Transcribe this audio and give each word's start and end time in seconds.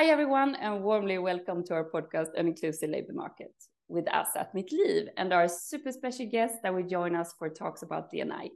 Hi, 0.00 0.06
everyone, 0.06 0.54
and 0.54 0.82
warmly 0.82 1.18
welcome 1.18 1.62
to 1.64 1.74
our 1.74 1.90
podcast, 1.90 2.28
An 2.34 2.46
Inclusive 2.46 2.88
Labor 2.88 3.12
Market, 3.12 3.52
with 3.86 4.08
us 4.08 4.28
at 4.34 4.54
Mittliv 4.54 5.08
and 5.18 5.30
our 5.30 5.46
super 5.46 5.92
special 5.92 6.24
guest 6.24 6.54
that 6.62 6.74
will 6.74 6.86
join 6.86 7.14
us 7.14 7.34
for 7.38 7.50
talks 7.50 7.82
about 7.82 8.10
D&I. 8.10 8.48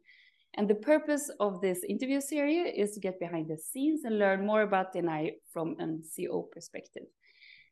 The 0.66 0.74
purpose 0.74 1.30
of 1.40 1.60
this 1.60 1.84
interview 1.86 2.22
series 2.22 2.72
is 2.74 2.92
to 2.92 3.00
get 3.00 3.20
behind 3.20 3.50
the 3.50 3.58
scenes 3.58 4.04
and 4.04 4.18
learn 4.18 4.46
more 4.46 4.62
about 4.62 4.94
D&I 4.94 5.32
from 5.52 5.76
an 5.78 6.02
CEO 6.02 6.50
perspective. 6.50 7.02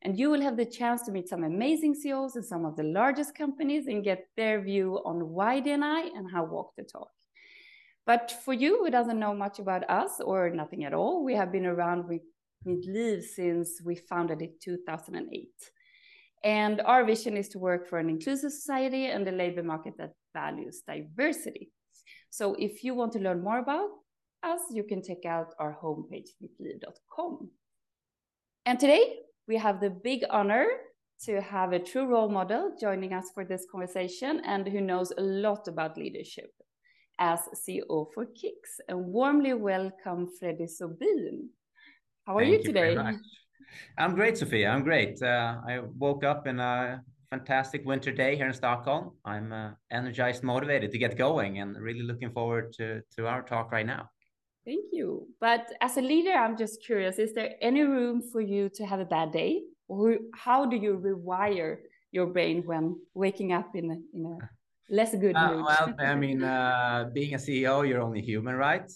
And 0.02 0.18
you 0.18 0.28
will 0.28 0.42
have 0.42 0.58
the 0.58 0.66
chance 0.66 1.00
to 1.04 1.10
meet 1.10 1.30
some 1.30 1.42
amazing 1.42 1.94
CEOs 1.94 2.36
in 2.36 2.42
some 2.42 2.66
of 2.66 2.76
the 2.76 2.82
largest 2.82 3.34
companies 3.34 3.86
and 3.86 4.04
get 4.04 4.26
their 4.36 4.60
view 4.60 5.00
on 5.06 5.30
why 5.30 5.60
D&I 5.60 6.10
and 6.14 6.30
how 6.30 6.44
walk 6.44 6.72
the 6.76 6.84
talk. 6.84 7.08
But 8.04 8.34
for 8.44 8.52
you 8.52 8.84
who 8.84 8.90
doesn't 8.90 9.18
know 9.18 9.32
much 9.32 9.60
about 9.60 9.88
us 9.88 10.20
or 10.20 10.50
nothing 10.50 10.84
at 10.84 10.92
all, 10.92 11.24
we 11.24 11.34
have 11.36 11.50
been 11.50 11.64
around 11.64 12.06
with 12.06 12.20
Mittliv 12.66 13.22
since 13.22 13.80
we 13.84 13.96
founded 13.96 14.42
it 14.42 14.60
2008. 14.60 15.48
And 16.44 16.80
our 16.82 17.04
vision 17.04 17.36
is 17.36 17.48
to 17.50 17.58
work 17.58 17.88
for 17.88 17.98
an 17.98 18.08
inclusive 18.08 18.52
society 18.52 19.06
and 19.06 19.26
a 19.28 19.32
labor 19.32 19.62
market 19.62 19.94
that 19.98 20.12
values 20.34 20.82
diversity. 20.86 21.70
So 22.30 22.54
if 22.58 22.82
you 22.82 22.94
want 22.94 23.12
to 23.12 23.20
learn 23.20 23.42
more 23.42 23.58
about 23.58 23.90
us, 24.42 24.60
you 24.70 24.82
can 24.84 25.02
check 25.02 25.24
out 25.24 25.54
our 25.58 25.76
homepage, 25.82 26.30
mittliv.com. 26.42 27.50
And 28.66 28.78
today 28.78 29.16
we 29.46 29.56
have 29.56 29.80
the 29.80 29.90
big 29.90 30.24
honor 30.30 30.66
to 31.24 31.40
have 31.40 31.72
a 31.72 31.78
true 31.78 32.06
role 32.06 32.28
model 32.28 32.74
joining 32.80 33.12
us 33.12 33.26
for 33.34 33.44
this 33.44 33.66
conversation 33.70 34.40
and 34.44 34.66
who 34.66 34.80
knows 34.80 35.12
a 35.16 35.20
lot 35.20 35.68
about 35.68 35.96
leadership 35.96 36.50
as 37.18 37.40
CEO 37.54 38.06
for 38.12 38.26
Kicks. 38.26 38.80
And 38.88 39.06
warmly 39.06 39.54
welcome 39.54 40.28
Freddy 40.38 40.66
Sobin. 40.66 41.50
How 42.26 42.36
are 42.38 42.42
Thank 42.42 42.58
you 42.58 42.62
today? 42.62 42.92
You 42.92 43.18
I'm 43.98 44.14
great, 44.14 44.38
Sofia. 44.38 44.68
I'm 44.68 44.84
great. 44.84 45.20
Uh, 45.20 45.56
I 45.66 45.80
woke 45.98 46.22
up 46.22 46.46
in 46.46 46.60
a 46.60 47.02
fantastic 47.30 47.84
winter 47.84 48.12
day 48.12 48.36
here 48.36 48.46
in 48.46 48.52
Stockholm. 48.52 49.10
I'm 49.24 49.52
uh, 49.52 49.70
energized, 49.90 50.44
motivated 50.44 50.92
to 50.92 50.98
get 50.98 51.18
going, 51.18 51.58
and 51.58 51.76
really 51.76 52.02
looking 52.02 52.30
forward 52.30 52.72
to, 52.74 53.02
to 53.16 53.26
our 53.26 53.42
talk 53.42 53.72
right 53.72 53.86
now. 53.86 54.08
Thank 54.64 54.84
you. 54.92 55.26
But 55.40 55.72
as 55.80 55.96
a 55.96 56.00
leader, 56.00 56.32
I'm 56.32 56.56
just 56.56 56.84
curious 56.84 57.18
is 57.18 57.34
there 57.34 57.54
any 57.60 57.82
room 57.82 58.22
for 58.22 58.40
you 58.40 58.68
to 58.74 58.86
have 58.86 59.00
a 59.00 59.04
bad 59.04 59.32
day? 59.32 59.62
Or 59.88 60.18
how 60.32 60.64
do 60.66 60.76
you 60.76 60.96
rewire 60.98 61.78
your 62.12 62.26
brain 62.26 62.62
when 62.64 63.00
waking 63.14 63.52
up 63.52 63.74
in 63.74 63.90
a, 63.90 63.96
in 64.16 64.26
a 64.26 64.38
less 64.94 65.12
good 65.16 65.34
uh, 65.34 65.54
mood? 65.54 65.64
well, 65.64 65.94
I 65.98 66.14
mean, 66.24 66.44
uh, 66.44 67.10
being 67.12 67.34
a 67.34 67.38
CEO, 67.38 67.86
you're 67.86 68.00
only 68.00 68.22
human, 68.22 68.54
right? 68.54 68.88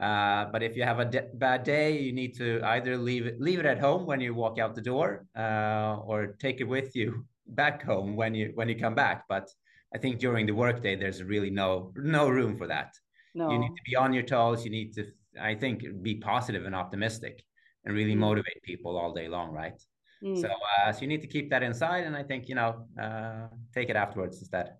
Uh, 0.00 0.46
but 0.52 0.62
if 0.62 0.76
you 0.76 0.82
have 0.82 1.00
a 1.00 1.10
bad 1.34 1.64
day, 1.64 1.98
you 1.98 2.12
need 2.12 2.36
to 2.36 2.60
either 2.64 2.98
leave 2.98 3.26
it, 3.26 3.40
leave 3.40 3.58
it 3.58 3.66
at 3.66 3.78
home 3.78 4.04
when 4.04 4.20
you 4.20 4.34
walk 4.34 4.58
out 4.58 4.74
the 4.74 4.82
door, 4.82 5.26
uh, 5.36 5.96
or 6.04 6.36
take 6.38 6.60
it 6.60 6.64
with 6.64 6.94
you 6.94 7.24
back 7.48 7.82
home 7.82 8.14
when 8.14 8.34
you 8.34 8.52
when 8.54 8.68
you 8.68 8.78
come 8.78 8.94
back. 8.94 9.24
But 9.28 9.48
I 9.94 9.98
think 9.98 10.18
during 10.18 10.44
the 10.44 10.52
workday, 10.52 10.96
there's 10.96 11.22
really 11.22 11.50
no 11.50 11.92
no 11.96 12.28
room 12.28 12.58
for 12.58 12.66
that. 12.66 12.94
No. 13.34 13.50
You 13.50 13.58
need 13.58 13.74
to 13.74 13.82
be 13.86 13.96
on 13.96 14.12
your 14.12 14.22
toes. 14.22 14.64
You 14.64 14.70
need 14.70 14.92
to, 14.94 15.06
I 15.40 15.54
think, 15.54 15.82
be 16.02 16.16
positive 16.16 16.66
and 16.66 16.74
optimistic, 16.74 17.42
and 17.84 17.94
really 17.94 18.14
mm. 18.14 18.18
motivate 18.18 18.62
people 18.62 18.98
all 18.98 19.14
day 19.14 19.28
long, 19.28 19.50
right? 19.50 19.80
Mm. 20.22 20.40
So, 20.40 20.48
uh, 20.48 20.92
so 20.92 21.00
you 21.00 21.06
need 21.06 21.22
to 21.22 21.28
keep 21.28 21.48
that 21.50 21.62
inside, 21.62 22.04
and 22.04 22.14
I 22.14 22.22
think 22.22 22.48
you 22.48 22.54
know, 22.54 22.86
uh, 23.00 23.48
take 23.72 23.88
it 23.88 23.96
afterwards 23.96 24.38
instead. 24.38 24.74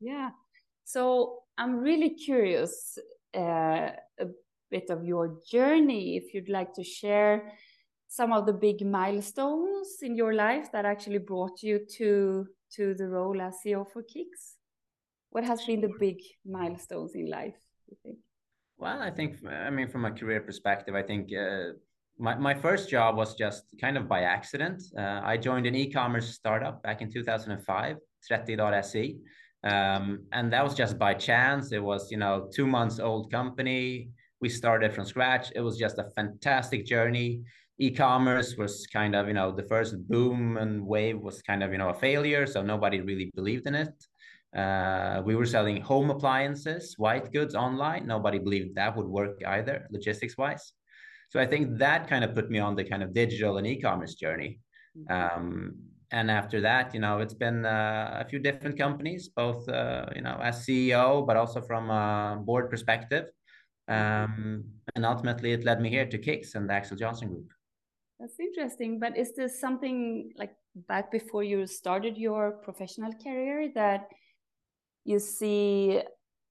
Yeah. 0.00 0.30
So 0.84 1.40
I'm 1.58 1.76
really 1.76 2.10
curious 2.10 2.98
uh, 3.34 3.90
bit 4.72 4.90
of 4.90 5.04
your 5.04 5.26
journey, 5.54 6.16
if 6.16 6.34
you'd 6.34 6.48
like 6.48 6.72
to 6.74 6.82
share 6.82 7.52
some 8.08 8.32
of 8.32 8.46
the 8.46 8.52
big 8.52 8.84
milestones 8.84 9.88
in 10.02 10.16
your 10.16 10.34
life 10.34 10.66
that 10.72 10.84
actually 10.84 11.22
brought 11.32 11.62
you 11.62 11.76
to 11.98 12.46
to 12.76 12.94
the 12.94 13.08
role 13.16 13.40
as 13.40 13.54
CEO 13.60 13.84
for 13.92 14.02
Kicks. 14.02 14.56
What 15.30 15.44
has 15.44 15.64
been 15.68 15.80
the 15.80 15.94
big 15.98 16.18
milestones 16.44 17.14
in 17.14 17.26
life? 17.30 17.60
You 17.88 17.96
think? 18.02 18.18
Well, 18.78 19.00
I 19.08 19.10
think 19.10 19.30
I 19.68 19.70
mean 19.70 19.88
from 19.88 20.04
a 20.04 20.10
career 20.10 20.40
perspective, 20.40 20.94
I 20.94 21.04
think. 21.10 21.24
Uh, 21.44 21.78
my, 22.18 22.34
my 22.36 22.54
first 22.54 22.90
job 22.90 23.16
was 23.16 23.34
just 23.34 23.64
kind 23.80 23.96
of 23.96 24.04
by 24.06 24.20
accident. 24.36 24.78
Uh, 24.96 25.20
I 25.32 25.34
joined 25.38 25.66
an 25.66 25.74
e-commerce 25.74 26.28
startup 26.40 26.82
back 26.82 27.00
in 27.02 27.10
2005, 27.10 27.96
30.se. 28.30 29.16
Um, 29.64 30.04
and 30.32 30.52
that 30.52 30.62
was 30.62 30.74
just 30.74 30.98
by 30.98 31.14
chance. 31.14 31.72
It 31.72 31.82
was, 31.82 32.10
you 32.12 32.18
know, 32.18 32.50
two 32.54 32.66
months 32.66 33.00
old 33.00 33.30
company 33.30 34.10
we 34.42 34.48
started 34.48 34.92
from 34.92 35.06
scratch. 35.06 35.52
It 35.54 35.60
was 35.60 35.78
just 35.78 35.98
a 35.98 36.10
fantastic 36.16 36.84
journey. 36.84 37.42
E-commerce 37.78 38.56
was 38.56 38.86
kind 38.92 39.14
of, 39.14 39.28
you 39.28 39.34
know, 39.34 39.52
the 39.52 39.62
first 39.62 39.96
boom 40.08 40.58
and 40.58 40.84
wave 40.84 41.18
was 41.18 41.40
kind 41.42 41.62
of, 41.62 41.72
you 41.72 41.78
know, 41.78 41.88
a 41.88 41.94
failure. 41.94 42.46
So 42.46 42.60
nobody 42.60 43.00
really 43.00 43.30
believed 43.34 43.66
in 43.66 43.76
it. 43.76 43.94
Uh, 44.54 45.22
we 45.24 45.34
were 45.34 45.46
selling 45.46 45.80
home 45.80 46.10
appliances, 46.10 46.94
white 46.98 47.32
goods 47.32 47.54
online. 47.54 48.06
Nobody 48.06 48.38
believed 48.38 48.74
that 48.74 48.94
would 48.96 49.06
work 49.06 49.40
either, 49.46 49.86
logistics 49.90 50.36
wise. 50.36 50.72
So 51.30 51.40
I 51.40 51.46
think 51.46 51.78
that 51.78 52.08
kind 52.08 52.24
of 52.24 52.34
put 52.34 52.50
me 52.50 52.58
on 52.58 52.74
the 52.76 52.84
kind 52.84 53.02
of 53.02 53.14
digital 53.14 53.56
and 53.56 53.66
e-commerce 53.66 54.14
journey. 54.16 54.58
Mm-hmm. 54.98 55.38
Um, 55.38 55.74
and 56.10 56.30
after 56.30 56.60
that, 56.60 56.92
you 56.92 57.00
know, 57.00 57.20
it's 57.20 57.32
been 57.32 57.64
uh, 57.64 58.22
a 58.22 58.28
few 58.28 58.38
different 58.38 58.76
companies, 58.76 59.28
both, 59.28 59.66
uh, 59.68 60.06
you 60.14 60.20
know, 60.20 60.38
as 60.42 60.66
CEO, 60.66 61.26
but 61.26 61.38
also 61.38 61.62
from 61.62 61.88
a 61.88 62.38
board 62.44 62.68
perspective. 62.68 63.30
Um, 63.88 64.64
and 64.94 65.04
ultimately, 65.04 65.52
it 65.52 65.64
led 65.64 65.80
me 65.80 65.90
here 65.90 66.06
to 66.06 66.18
Kicks 66.18 66.54
and 66.54 66.68
the 66.68 66.74
Axel 66.74 66.96
Johnson 66.96 67.28
Group. 67.28 67.50
That's 68.20 68.38
interesting. 68.38 69.00
But 69.00 69.16
is 69.16 69.34
this 69.34 69.60
something 69.60 70.32
like 70.36 70.54
back 70.88 71.10
before 71.10 71.42
you 71.42 71.66
started 71.66 72.16
your 72.16 72.52
professional 72.52 73.12
career 73.12 73.70
that 73.74 74.08
you 75.04 75.18
see 75.18 76.00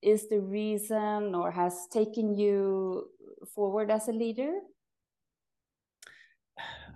is 0.01 0.27
the 0.29 0.41
reason 0.41 1.35
or 1.35 1.51
has 1.51 1.87
taken 1.91 2.35
you 2.35 3.05
forward 3.55 3.89
as 3.89 4.07
a 4.09 4.11
leader? 4.11 4.51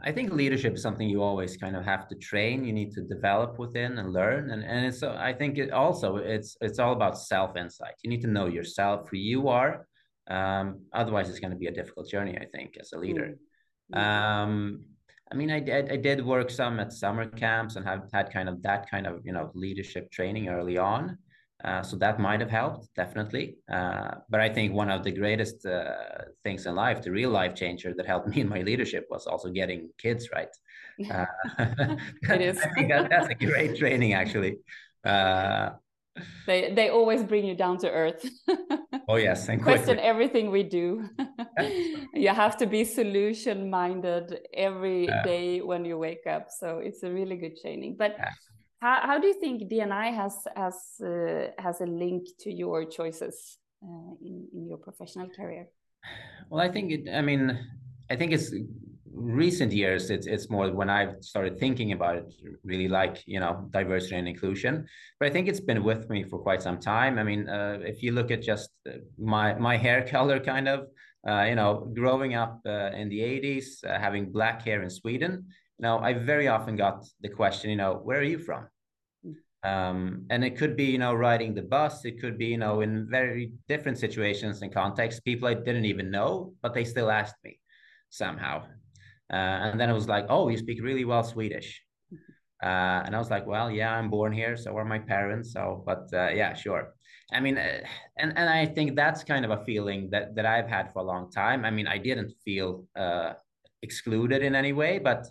I 0.04 0.12
think 0.12 0.34
leadership 0.34 0.76
is 0.76 0.82
something 0.82 1.10
you 1.10 1.24
always 1.24 1.58
kind 1.58 1.76
of 1.76 1.86
have 1.86 2.08
to 2.10 2.16
train. 2.16 2.66
You 2.66 2.74
need 2.74 2.92
to 2.92 3.02
develop 3.02 3.58
within 3.58 3.98
and 3.98 4.14
learn, 4.14 4.52
and 4.52 4.64
and 4.64 4.86
it's 4.86 5.02
I 5.02 5.34
think 5.34 5.58
it 5.58 5.72
also 5.72 6.18
it's 6.18 6.58
it's 6.62 6.80
all 6.80 6.94
about 6.94 7.18
self 7.18 7.56
insight. 7.56 7.96
You 8.04 8.10
need 8.10 8.22
to 8.22 8.28
know 8.28 8.48
yourself, 8.48 9.10
who 9.10 9.18
you 9.18 9.48
are, 9.48 9.88
um, 10.28 10.82
otherwise, 10.94 11.30
it's 11.30 11.40
going 11.40 11.52
to 11.52 11.58
be 11.58 11.68
a 11.68 11.72
difficult 11.72 12.10
journey, 12.10 12.38
I 12.38 12.46
think, 12.46 12.78
as 12.80 12.92
a 12.94 12.98
leader. 12.98 13.38
Mm. 13.94 13.98
Um, 13.98 14.86
I 15.32 15.36
mean, 15.36 15.52
I 15.52 15.60
did 15.60 15.92
I 15.92 15.98
did 15.98 16.26
work 16.26 16.50
some 16.50 16.80
at 16.80 16.94
summer 16.94 17.26
camps 17.26 17.76
and 17.76 17.86
have 17.86 18.10
had 18.14 18.32
kind 18.32 18.48
of 18.48 18.62
that 18.64 18.90
kind 18.90 19.08
of 19.08 19.26
you 19.26 19.34
know 19.34 19.52
leadership 19.54 20.12
training 20.12 20.50
early 20.50 20.78
on. 20.78 21.18
Uh, 21.64 21.82
so 21.82 21.96
that 21.96 22.20
might 22.20 22.40
have 22.42 22.50
helped, 22.50 22.94
definitely. 22.96 23.56
Uh, 23.72 24.16
but 24.30 24.40
I 24.40 24.50
think 24.50 24.74
one 24.74 24.92
of 24.92 25.04
the 25.04 25.12
greatest 25.12 25.66
uh, 25.66 25.96
things 26.44 26.66
in 26.66 26.76
life, 26.76 27.02
the 27.02 27.12
real 27.12 27.32
life 27.32 27.56
changer 27.56 27.94
that 27.96 28.06
helped 28.06 28.28
me 28.34 28.42
in 28.42 28.50
my 28.50 28.62
leadership, 28.62 29.08
was 29.10 29.26
also 29.26 29.50
getting 29.50 29.90
kids 29.98 30.30
right. 30.34 30.50
Uh, 31.12 31.26
it 32.30 32.42
is. 32.42 32.58
I 32.62 32.70
think 32.70 32.88
that, 32.88 33.10
that's 33.10 33.28
a 33.28 33.34
great 33.34 33.78
training, 33.78 34.14
actually. 34.14 34.60
Uh, 35.04 35.72
they 36.48 36.74
they 36.74 36.90
always 36.90 37.24
bring 37.24 37.46
you 37.46 37.56
down 37.56 37.78
to 37.80 37.90
earth. 37.90 38.26
Oh 39.08 39.18
yes 39.18 39.50
and 39.50 39.62
question 39.62 40.00
everything 40.00 40.50
we 40.50 40.64
do. 40.64 41.08
You 42.14 42.30
have 42.30 42.58
to 42.58 42.66
be 42.66 42.84
solution 42.84 43.70
minded 43.70 44.40
every 44.52 45.06
yeah. 45.06 45.22
day 45.24 45.62
when 45.62 45.86
you 45.86 45.98
wake 46.00 46.26
up 46.26 46.48
so 46.50 46.80
it's 46.80 47.04
a 47.04 47.12
really 47.12 47.36
good 47.36 47.56
training. 47.62 47.98
But 48.00 48.16
yeah. 48.18 48.32
how, 48.80 49.00
how 49.08 49.20
do 49.20 49.28
you 49.28 49.40
think 49.40 49.70
D&I 49.70 50.08
has 50.12 50.36
has 50.56 50.78
uh, 51.04 51.52
has 51.60 51.82
a 51.82 51.86
link 51.86 52.24
to 52.40 52.50
your 52.52 52.86
choices 52.86 53.60
uh, 53.84 54.12
in, 54.22 54.48
in 54.54 54.68
your 54.68 54.80
professional 54.80 55.30
career? 55.30 55.68
Well 56.50 56.62
i 56.62 56.70
think 56.70 56.92
it 56.92 57.04
i 57.14 57.22
mean 57.22 57.44
i 58.10 58.16
think 58.16 58.32
it's 58.32 58.50
recent 59.16 59.72
years 59.72 60.10
it's 60.10 60.28
it's 60.28 60.50
more 60.50 60.72
when 60.72 60.90
i've 60.90 61.16
started 61.22 61.58
thinking 61.58 61.94
about 61.94 62.18
it 62.18 62.26
really 62.64 62.88
like 62.88 63.24
you 63.26 63.40
know 63.40 63.68
diversity 63.72 64.16
and 64.16 64.28
inclusion. 64.28 64.86
But 65.20 65.30
i 65.30 65.32
think 65.32 65.48
it's 65.48 65.62
been 65.62 65.84
with 65.84 66.10
me 66.10 66.24
for 66.24 66.40
quite 66.40 66.62
some 66.62 66.80
time. 66.80 67.18
I 67.18 67.24
mean 67.24 67.48
uh, 67.50 67.80
if 67.82 68.04
you 68.04 68.12
look 68.12 68.32
at 68.32 68.42
just 68.42 68.70
my 69.18 69.54
my 69.56 69.78
hair 69.78 70.06
color 70.16 70.40
kind 70.40 70.68
of 70.68 70.88
uh, 71.28 71.44
you 71.44 71.56
know 71.56 71.92
growing 71.96 72.36
up 72.36 72.62
uh, 72.66 72.92
in 72.92 73.10
the 73.10 73.20
80s 73.20 73.84
uh, 73.84 73.98
having 74.00 74.32
black 74.32 74.62
hair 74.64 74.84
in 74.84 74.90
sweden 74.90 75.46
know 75.80 76.00
i 76.00 76.14
very 76.14 76.48
often 76.48 76.76
got 76.76 77.06
the 77.22 77.30
question 77.30 77.70
you 77.70 77.78
know 77.78 77.94
where 78.04 78.20
are 78.20 78.32
you 78.36 78.40
from? 78.40 78.68
Um, 79.64 80.28
and 80.30 80.46
it 80.46 80.58
could 80.58 80.76
be 80.76 80.86
you 80.86 81.00
know 81.00 81.16
riding 81.16 81.56
the 81.56 81.64
bus. 81.64 82.06
It 82.06 82.22
could 82.22 82.38
be 82.38 82.48
you 82.48 82.58
know 82.58 82.82
in 82.82 83.08
very 83.10 83.54
different 83.68 83.98
situations 83.98 84.62
and 84.62 84.72
contexts. 84.72 85.22
People 85.22 85.48
i 85.48 85.56
didn't 85.56 85.86
even 85.86 86.12
know 86.12 86.54
but 86.62 86.74
they 86.74 86.86
still 86.86 87.10
asked 87.10 87.38
me 87.44 87.60
somehow. 88.10 88.64
uh, 88.64 88.85
and 89.30 89.80
then 89.80 89.90
it 89.90 89.94
was 89.94 90.08
like, 90.08 90.26
oh, 90.30 90.50
you 90.50 90.58
speak 90.58 90.82
really 90.82 91.06
well 91.06 91.24
Swedish. 91.24 91.82
Uh, 92.64 93.04
and 93.06 93.16
I 93.16 93.20
was 93.20 93.30
like, 93.30 93.46
well, 93.46 93.70
yeah, 93.70 93.94
I'm 93.94 94.10
born 94.10 94.32
here, 94.32 94.56
so 94.56 94.76
are 94.78 94.86
my 94.86 95.00
parents. 95.00 95.54
So, 95.54 95.84
but 95.86 96.08
uh, 96.14 96.30
yeah, 96.30 96.54
sure. 96.54 96.96
I 97.34 97.40
mean, 97.40 97.58
uh, 97.58 97.80
and 98.18 98.34
and 98.38 98.50
I 98.50 98.66
think 98.66 98.96
that's 98.96 99.24
kind 99.24 99.46
of 99.46 99.52
a 99.52 99.64
feeling 99.66 100.10
that 100.12 100.36
that 100.36 100.46
I've 100.46 100.68
had 100.68 100.92
for 100.94 101.00
a 101.00 101.04
long 101.06 101.32
time. 101.32 101.66
I 101.66 101.72
mean, 101.72 101.88
I 101.88 101.98
didn't 101.98 102.32
feel 102.44 102.86
uh, 102.96 103.34
excluded 103.82 104.42
in 104.42 104.56
any 104.56 104.74
way, 104.74 105.00
but 105.00 105.28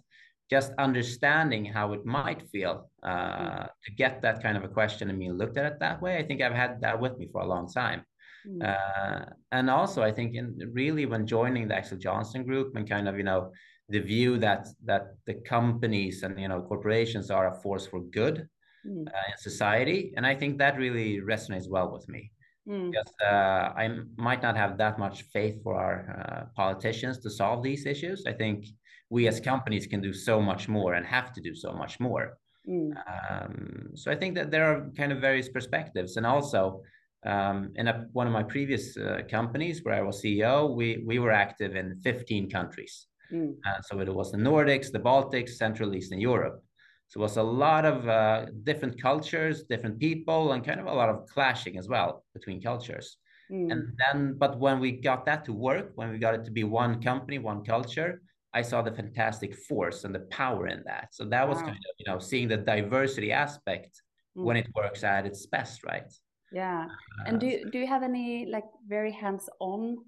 just 0.51 0.73
understanding 0.79 1.65
how 1.65 1.93
it 1.95 2.05
might 2.05 2.43
feel 2.51 2.91
uh, 3.03 3.09
mm. 3.09 3.69
to 3.85 3.91
get 3.93 4.21
that 4.23 4.43
kind 4.43 4.57
of 4.57 4.65
a 4.65 4.69
question 4.69 5.09
and 5.09 5.19
me 5.19 5.31
looked 5.31 5.57
at 5.57 5.65
it 5.65 5.81
that 5.81 6.03
way. 6.03 6.19
I 6.19 6.23
think 6.23 6.43
I've 6.43 6.53
had 6.53 6.81
that 6.83 7.01
with 7.01 7.17
me 7.19 7.29
for 7.33 7.41
a 7.43 7.47
long 7.47 7.67
time. 7.73 8.05
Mm. 8.47 8.63
Uh, 8.63 9.25
and 9.53 9.71
also, 9.71 10.03
I 10.03 10.13
think 10.13 10.35
in 10.35 10.71
really 10.73 11.07
when 11.07 11.27
joining 11.27 11.69
the 11.69 11.77
Axel 11.77 11.99
Johnson 11.99 12.45
Group 12.45 12.77
and 12.77 12.89
kind 12.89 13.09
of 13.09 13.17
you 13.17 13.25
know 13.25 13.53
the 13.89 14.01
view 14.01 14.39
that 14.39 14.67
that 14.85 15.17
the 15.27 15.35
companies 15.35 16.23
and 16.23 16.39
you 16.41 16.49
know 16.49 16.63
corporations 16.63 17.31
are 17.31 17.49
a 17.49 17.61
force 17.63 17.87
for 17.87 18.01
good 18.01 18.49
mm. 18.87 19.07
uh, 19.07 19.31
in 19.31 19.37
society, 19.39 20.13
and 20.17 20.27
I 20.27 20.35
think 20.35 20.59
that 20.59 20.79
really 20.79 21.21
resonates 21.21 21.69
well 21.69 21.93
with 21.93 22.09
me. 22.09 22.31
Mm. 22.69 22.91
Because 22.91 23.13
uh, 23.23 23.73
I 23.77 23.99
might 24.17 24.43
not 24.43 24.57
have 24.57 24.79
that 24.79 24.99
much 24.99 25.25
faith 25.25 25.63
for 25.63 25.75
our 25.77 25.97
uh, 26.19 26.45
politicians 26.57 27.19
to 27.19 27.31
solve 27.31 27.63
these 27.63 27.85
issues. 27.85 28.25
I 28.27 28.33
think 28.33 28.65
we 29.11 29.29
as 29.29 29.39
companies 29.39 29.87
can 29.87 30.01
do 30.01 30.15
so 30.15 30.41
much 30.41 30.67
more 30.67 30.95
and 30.95 31.05
have 31.05 31.33
to 31.35 31.41
do 31.43 31.55
so 31.55 31.73
much 31.73 32.01
more. 32.01 32.39
Mm. 32.67 32.93
Um, 33.07 33.91
so 33.95 34.11
I 34.11 34.17
think 34.17 34.35
that 34.37 34.51
there 34.51 34.65
are 34.65 34.91
kind 34.97 35.13
of 35.13 35.21
various 35.21 35.51
perspectives, 35.51 36.17
and 36.17 36.25
also 36.27 36.83
um, 37.27 37.73
in 37.77 37.89
a, 37.89 38.07
one 38.13 38.27
of 38.27 38.33
my 38.33 38.43
previous 38.43 38.97
uh, 38.97 39.21
companies 39.31 39.81
where 39.83 39.95
I 39.95 40.03
was 40.03 40.23
CEO, 40.23 40.75
we 40.75 41.03
we 41.07 41.19
were 41.19 41.33
active 41.33 41.77
in 41.77 42.01
15 42.03 42.51
countries. 42.51 43.07
Mm. 43.33 43.55
Uh, 43.67 43.81
so 43.83 44.01
it 44.01 44.15
was 44.15 44.33
the 44.33 44.39
Nordics, 44.39 44.91
the 44.93 45.01
Baltics, 45.01 45.51
Central 45.51 45.95
Eastern 45.95 46.21
Europe. 46.21 46.63
So 47.09 47.21
it 47.21 47.23
was 47.23 47.37
a 47.37 47.43
lot 47.43 47.85
of 47.85 48.09
uh, 48.09 48.47
different 48.65 49.01
cultures, 49.01 49.65
different 49.65 49.99
people, 49.99 50.53
and 50.53 50.65
kind 50.65 50.81
of 50.81 50.87
a 50.87 50.93
lot 50.93 51.09
of 51.09 51.27
clashing 51.27 51.79
as 51.79 51.89
well 51.89 52.25
between 52.35 52.61
cultures. 52.61 53.19
Mm. 53.51 53.71
And 53.73 53.93
then, 53.99 54.35
but 54.39 54.59
when 54.59 54.81
we 54.81 54.93
got 54.93 55.27
that 55.27 55.45
to 55.45 55.53
work, 55.53 55.93
when 55.95 56.11
we 56.11 56.19
got 56.19 56.35
it 56.35 56.45
to 56.45 56.51
be 56.51 56.65
one 56.65 57.03
company, 57.03 57.39
one 57.39 57.65
culture, 57.65 58.23
I 58.55 58.63
saw 58.63 58.83
the 58.83 58.93
fantastic 58.93 59.55
force 59.55 60.05
and 60.05 60.15
the 60.15 60.21
power 60.31 60.69
in 60.69 60.83
that. 60.87 61.09
So 61.13 61.25
that 61.27 61.47
was 61.47 61.59
wow. 61.59 61.65
kind 61.65 61.77
of, 61.77 61.95
you 61.99 62.07
know, 62.11 62.19
seeing 62.19 62.49
the 62.49 62.57
diversity 62.57 63.33
aspect 63.33 64.01
mm. 64.37 64.45
when 64.45 64.57
it 64.57 64.69
works 64.75 65.05
at 65.05 65.27
its 65.27 65.47
best, 65.47 65.85
right? 65.85 66.11
Yeah. 66.53 66.87
Uh, 67.21 67.25
and 67.27 67.41
do, 67.41 67.65
do 67.71 67.79
you 67.79 67.87
have 67.87 68.03
any 68.03 68.47
like 68.47 68.65
very 68.87 69.11
hands-on 69.11 69.99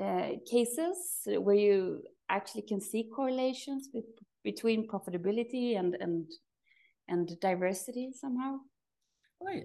uh, 0.00 0.30
cases 0.50 0.96
where 1.26 1.56
you 1.56 2.02
actually 2.30 2.62
can 2.62 2.80
see 2.80 3.08
correlations 3.14 3.88
with, 3.92 4.04
between 4.44 4.88
profitability 4.88 5.78
and, 5.78 5.96
and, 6.00 6.26
and 7.08 7.38
diversity 7.40 8.12
somehow? 8.12 8.58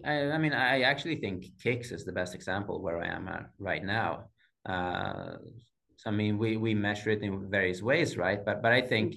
I, 0.05 0.31
I 0.31 0.37
mean, 0.37 0.53
I 0.53 0.81
actually 0.81 1.17
think 1.17 1.45
Kicks 1.61 1.91
is 1.91 2.05
the 2.05 2.11
best 2.11 2.33
example 2.33 2.81
where 2.81 3.01
I 3.01 3.07
am 3.07 3.27
at 3.27 3.49
right 3.59 3.83
now. 3.83 4.29
Uh, 4.65 5.37
so 5.97 6.09
I 6.09 6.11
mean, 6.11 6.37
we 6.37 6.57
we 6.57 6.73
measure 6.73 7.11
it 7.11 7.21
in 7.21 7.49
various 7.49 7.81
ways, 7.81 8.17
right? 8.17 8.43
But 8.43 8.61
but 8.61 8.71
I 8.71 8.81
think 8.81 9.15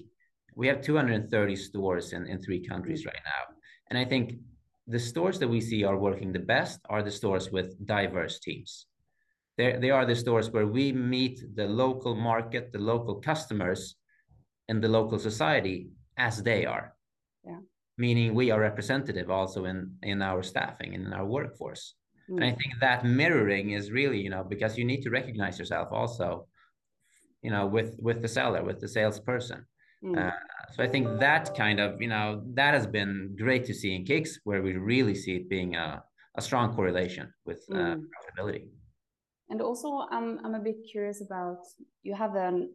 we 0.55 0.67
have 0.67 0.81
230 0.81 1.55
stores 1.55 2.13
in 2.13 2.27
in 2.27 2.41
three 2.41 2.65
countries 2.65 3.05
right 3.05 3.23
now, 3.25 3.55
and 3.89 3.97
I 3.97 4.05
think 4.05 4.33
the 4.87 4.99
stores 4.99 5.39
that 5.39 5.47
we 5.47 5.61
see 5.61 5.83
are 5.83 5.97
working 5.97 6.31
the 6.31 6.39
best 6.39 6.79
are 6.89 7.03
the 7.03 7.11
stores 7.11 7.51
with 7.51 7.85
diverse 7.85 8.39
teams. 8.39 8.87
They 9.59 9.69
they 9.83 9.91
are 9.97 10.05
the 10.05 10.15
stores 10.23 10.47
where 10.53 10.69
we 10.77 10.85
meet 11.15 11.37
the 11.59 11.67
local 11.83 12.15
market, 12.15 12.63
the 12.71 12.83
local 12.93 13.15
customers, 13.31 13.81
and 14.69 14.77
the 14.83 14.91
local 14.99 15.19
society 15.19 15.77
as 16.27 16.41
they 16.49 16.61
are. 16.75 16.87
Yeah. 17.49 17.61
Meaning 17.97 18.33
we 18.33 18.51
are 18.51 18.67
representative 18.69 19.29
also 19.29 19.59
in 19.71 19.77
in 20.11 20.21
our 20.29 20.41
staffing 20.51 20.91
and 20.95 21.03
in 21.07 21.13
our 21.19 21.27
workforce. 21.37 21.83
Mm. 22.29 22.35
And 22.37 22.45
I 22.51 22.53
think 22.59 22.71
that 22.79 22.99
mirroring 23.21 23.67
is 23.79 23.91
really, 23.99 24.19
you 24.25 24.31
know, 24.33 24.45
because 24.53 24.77
you 24.77 24.85
need 24.85 25.01
to 25.03 25.09
recognize 25.19 25.59
yourself 25.59 25.87
also 25.91 26.47
you 27.41 27.51
know 27.51 27.65
with 27.65 27.95
with 27.99 28.21
the 28.21 28.27
seller 28.27 28.63
with 28.63 28.79
the 28.79 28.87
salesperson 28.87 29.65
mm. 30.03 30.17
uh, 30.17 30.31
so 30.73 30.83
i 30.83 30.87
think 30.87 31.05
that 31.19 31.55
kind 31.55 31.79
of 31.79 32.01
you 32.01 32.07
know 32.07 32.41
that 32.53 32.73
has 32.73 32.87
been 32.87 33.35
great 33.37 33.63
to 33.65 33.73
see 33.73 33.95
in 33.95 34.03
Kicks 34.03 34.39
where 34.43 34.61
we 34.61 34.73
really 34.73 35.15
see 35.15 35.35
it 35.35 35.49
being 35.49 35.75
a, 35.75 36.03
a 36.35 36.41
strong 36.41 36.75
correlation 36.75 37.31
with 37.45 37.61
uh, 37.71 37.75
mm. 37.75 38.03
profitability 38.13 38.65
and 39.49 39.61
also 39.61 40.07
i'm 40.11 40.39
i'm 40.43 40.55
a 40.55 40.59
bit 40.59 40.77
curious 40.91 41.21
about 41.21 41.59
you 42.03 42.13
have 42.13 42.35
an 42.35 42.69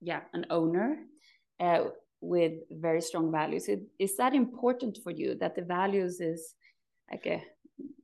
yeah 0.00 0.20
an 0.32 0.46
owner 0.50 0.98
uh, 1.60 1.84
with 2.24 2.52
very 2.70 3.00
strong 3.00 3.30
values. 3.30 3.68
Is 3.98 4.16
that 4.16 4.34
important 4.34 4.98
for 5.02 5.10
you 5.10 5.36
that 5.40 5.54
the 5.54 5.62
values 5.62 6.20
is 6.20 6.54
like 7.10 7.26
a 7.26 7.42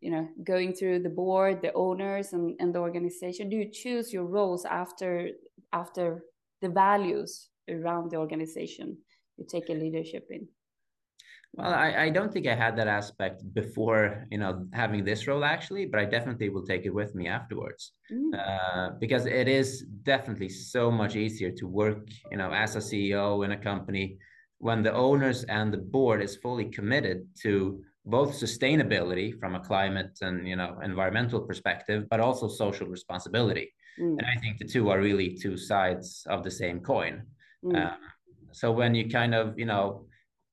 you 0.00 0.10
know 0.10 0.28
going 0.44 0.72
through 0.72 0.98
the 0.98 1.08
board 1.08 1.62
the 1.62 1.72
owners 1.74 2.32
and, 2.32 2.56
and 2.60 2.74
the 2.74 2.78
organization? 2.78 3.48
Do 3.48 3.56
you 3.56 3.70
choose 3.70 4.12
your 4.12 4.24
roles 4.24 4.64
after 4.64 5.30
after 5.72 6.24
the 6.60 6.68
values 6.68 7.48
around 7.68 8.10
the 8.10 8.16
organization 8.16 8.98
you 9.36 9.46
take 9.48 9.68
a 9.70 9.72
leadership 9.72 10.26
in 10.30 10.46
well 11.54 11.72
I, 11.72 12.04
I 12.04 12.10
don't 12.10 12.32
think 12.32 12.46
i 12.46 12.54
had 12.54 12.76
that 12.76 12.88
aspect 12.88 13.42
before 13.54 14.26
you 14.30 14.38
know 14.38 14.66
having 14.72 15.04
this 15.04 15.26
role 15.26 15.44
actually 15.44 15.86
but 15.86 16.00
i 16.00 16.04
definitely 16.04 16.48
will 16.48 16.64
take 16.64 16.84
it 16.86 16.94
with 16.94 17.14
me 17.14 17.26
afterwards 17.28 17.92
mm. 18.12 18.30
uh, 18.38 18.90
because 19.00 19.26
it 19.26 19.48
is 19.48 19.82
definitely 20.02 20.48
so 20.48 20.90
much 20.90 21.16
easier 21.16 21.50
to 21.52 21.66
work 21.66 22.08
you 22.30 22.36
know 22.36 22.52
as 22.52 22.76
a 22.76 22.78
ceo 22.78 23.44
in 23.44 23.52
a 23.52 23.56
company 23.56 24.16
when 24.58 24.82
the 24.82 24.92
owners 24.92 25.44
and 25.44 25.72
the 25.72 25.78
board 25.78 26.22
is 26.22 26.36
fully 26.36 26.66
committed 26.66 27.26
to 27.42 27.82
both 28.06 28.32
sustainability 28.32 29.38
from 29.38 29.54
a 29.54 29.60
climate 29.60 30.16
and 30.22 30.46
you 30.46 30.56
know 30.56 30.78
environmental 30.82 31.40
perspective 31.40 32.06
but 32.10 32.20
also 32.20 32.46
social 32.48 32.86
responsibility 32.86 33.72
mm. 33.98 34.16
and 34.18 34.26
i 34.36 34.38
think 34.40 34.58
the 34.58 34.64
two 34.64 34.88
are 34.88 35.00
really 35.00 35.36
two 35.36 35.56
sides 35.56 36.24
of 36.28 36.44
the 36.44 36.50
same 36.50 36.80
coin 36.80 37.22
mm. 37.64 37.76
um, 37.76 37.98
so 38.52 38.70
when 38.70 38.94
you 38.94 39.08
kind 39.08 39.34
of 39.34 39.58
you 39.58 39.66
know 39.66 40.06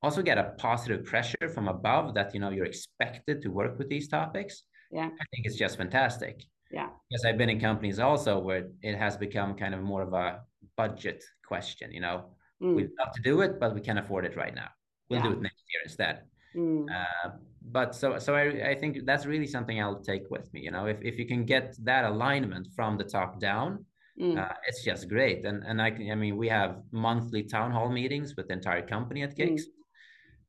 also 0.03 0.21
get 0.21 0.38
a 0.38 0.53
positive 0.57 1.05
pressure 1.05 1.49
from 1.53 1.67
above 1.67 2.13
that 2.13 2.33
you 2.33 2.39
know 2.39 2.49
you're 2.49 2.65
expected 2.65 3.41
to 3.41 3.49
work 3.49 3.77
with 3.77 3.89
these 3.89 4.07
topics 4.07 4.63
yeah 4.91 5.05
i 5.05 5.25
think 5.31 5.45
it's 5.45 5.55
just 5.55 5.77
fantastic 5.77 6.44
yeah 6.71 6.89
because 7.09 7.25
i've 7.25 7.38
been 7.38 7.49
in 7.49 7.59
companies 7.59 7.99
also 7.99 8.39
where 8.39 8.67
it 8.81 8.95
has 8.95 9.17
become 9.17 9.55
kind 9.55 9.73
of 9.73 9.81
more 9.81 10.01
of 10.01 10.13
a 10.13 10.39
budget 10.75 11.23
question 11.45 11.91
you 11.91 11.99
know 11.99 12.25
mm. 12.61 12.75
we'd 12.75 12.91
love 12.99 13.13
to 13.13 13.21
do 13.21 13.41
it 13.41 13.59
but 13.59 13.73
we 13.73 13.81
can't 13.81 13.99
afford 13.99 14.25
it 14.25 14.35
right 14.35 14.55
now 14.55 14.69
we'll 15.09 15.19
yeah. 15.19 15.27
do 15.27 15.31
it 15.33 15.41
next 15.41 15.63
year 15.73 15.81
instead 15.83 16.21
Mm. 16.57 16.88
Uh, 16.89 17.29
but 17.69 17.93
so 17.93 18.17
so 18.17 18.33
I, 18.35 18.69
I 18.71 18.75
think 18.75 19.05
that's 19.05 19.25
really 19.25 19.47
something 19.47 19.81
I'll 19.81 20.01
take 20.01 20.29
with 20.29 20.51
me. 20.53 20.61
You 20.61 20.71
know, 20.71 20.85
if, 20.88 20.97
if 21.01 21.19
you 21.19 21.27
can 21.27 21.45
get 21.45 21.75
that 21.83 22.05
alignment 22.05 22.67
from 22.75 22.97
the 22.97 23.03
top 23.03 23.39
down, 23.39 23.85
mm. 24.19 24.38
uh, 24.38 24.53
it's 24.67 24.83
just 24.83 25.07
great. 25.09 25.45
And 25.45 25.63
and 25.63 25.81
I 25.81 25.88
I 26.11 26.15
mean 26.15 26.38
we 26.38 26.47
have 26.50 26.77
monthly 26.91 27.43
town 27.43 27.71
hall 27.71 27.89
meetings 27.89 28.35
with 28.35 28.47
the 28.47 28.53
entire 28.53 28.85
company 28.85 29.23
at 29.23 29.35
Kicks, 29.35 29.63
mm. 29.63 29.71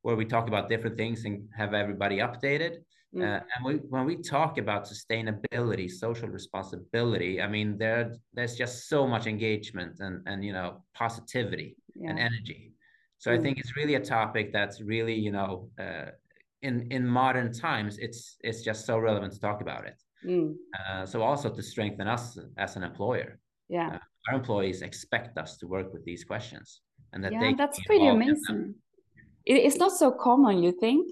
Where 0.02 0.16
we 0.16 0.24
talk 0.24 0.48
about 0.48 0.68
different 0.68 0.96
things 0.96 1.24
and 1.24 1.48
have 1.56 1.74
everybody 1.74 2.18
updated. 2.18 2.78
Mm. 3.14 3.22
Uh, 3.22 3.40
and 3.54 3.64
we, 3.64 3.74
when 3.88 4.04
we 4.04 4.16
talk 4.16 4.58
about 4.58 4.84
sustainability, 4.84 5.90
social 5.90 6.28
responsibility, 6.28 7.40
I 7.40 7.48
mean 7.48 7.78
there 7.78 8.14
there's 8.34 8.54
just 8.56 8.88
so 8.88 9.06
much 9.06 9.26
engagement 9.26 10.00
and 10.00 10.22
and 10.26 10.44
you 10.44 10.52
know 10.52 10.84
positivity 10.94 11.76
yeah. 11.94 12.10
and 12.10 12.18
energy. 12.18 12.72
So 13.18 13.30
mm. 13.30 13.38
I 13.38 13.42
think 13.42 13.58
it's 13.58 13.76
really 13.76 13.94
a 13.94 14.00
topic 14.00 14.52
that's 14.52 14.80
really, 14.80 15.14
you 15.14 15.32
know, 15.32 15.70
uh, 15.78 16.10
in 16.62 16.90
in 16.90 17.06
modern 17.06 17.52
times, 17.52 17.98
it's 17.98 18.36
it's 18.42 18.62
just 18.62 18.86
so 18.86 18.98
relevant 18.98 19.32
to 19.34 19.40
talk 19.40 19.60
about 19.60 19.86
it. 19.86 20.02
Mm. 20.24 20.54
Uh, 20.78 21.06
so 21.06 21.22
also 21.22 21.48
to 21.50 21.62
strengthen 21.62 22.08
us 22.08 22.38
as 22.56 22.76
an 22.76 22.82
employer. 22.82 23.38
Yeah, 23.68 23.88
uh, 23.94 23.98
our 24.28 24.34
employees 24.34 24.82
expect 24.82 25.38
us 25.38 25.56
to 25.58 25.66
work 25.66 25.92
with 25.92 26.04
these 26.04 26.24
questions, 26.24 26.80
and 27.12 27.22
that 27.24 27.32
yeah, 27.32 27.40
they 27.40 27.54
that's 27.54 27.80
pretty 27.84 28.08
amazing. 28.08 28.74
It's 29.56 29.76
not 29.76 29.92
so 29.92 30.10
common, 30.10 30.62
you 30.62 30.72
think? 30.72 31.10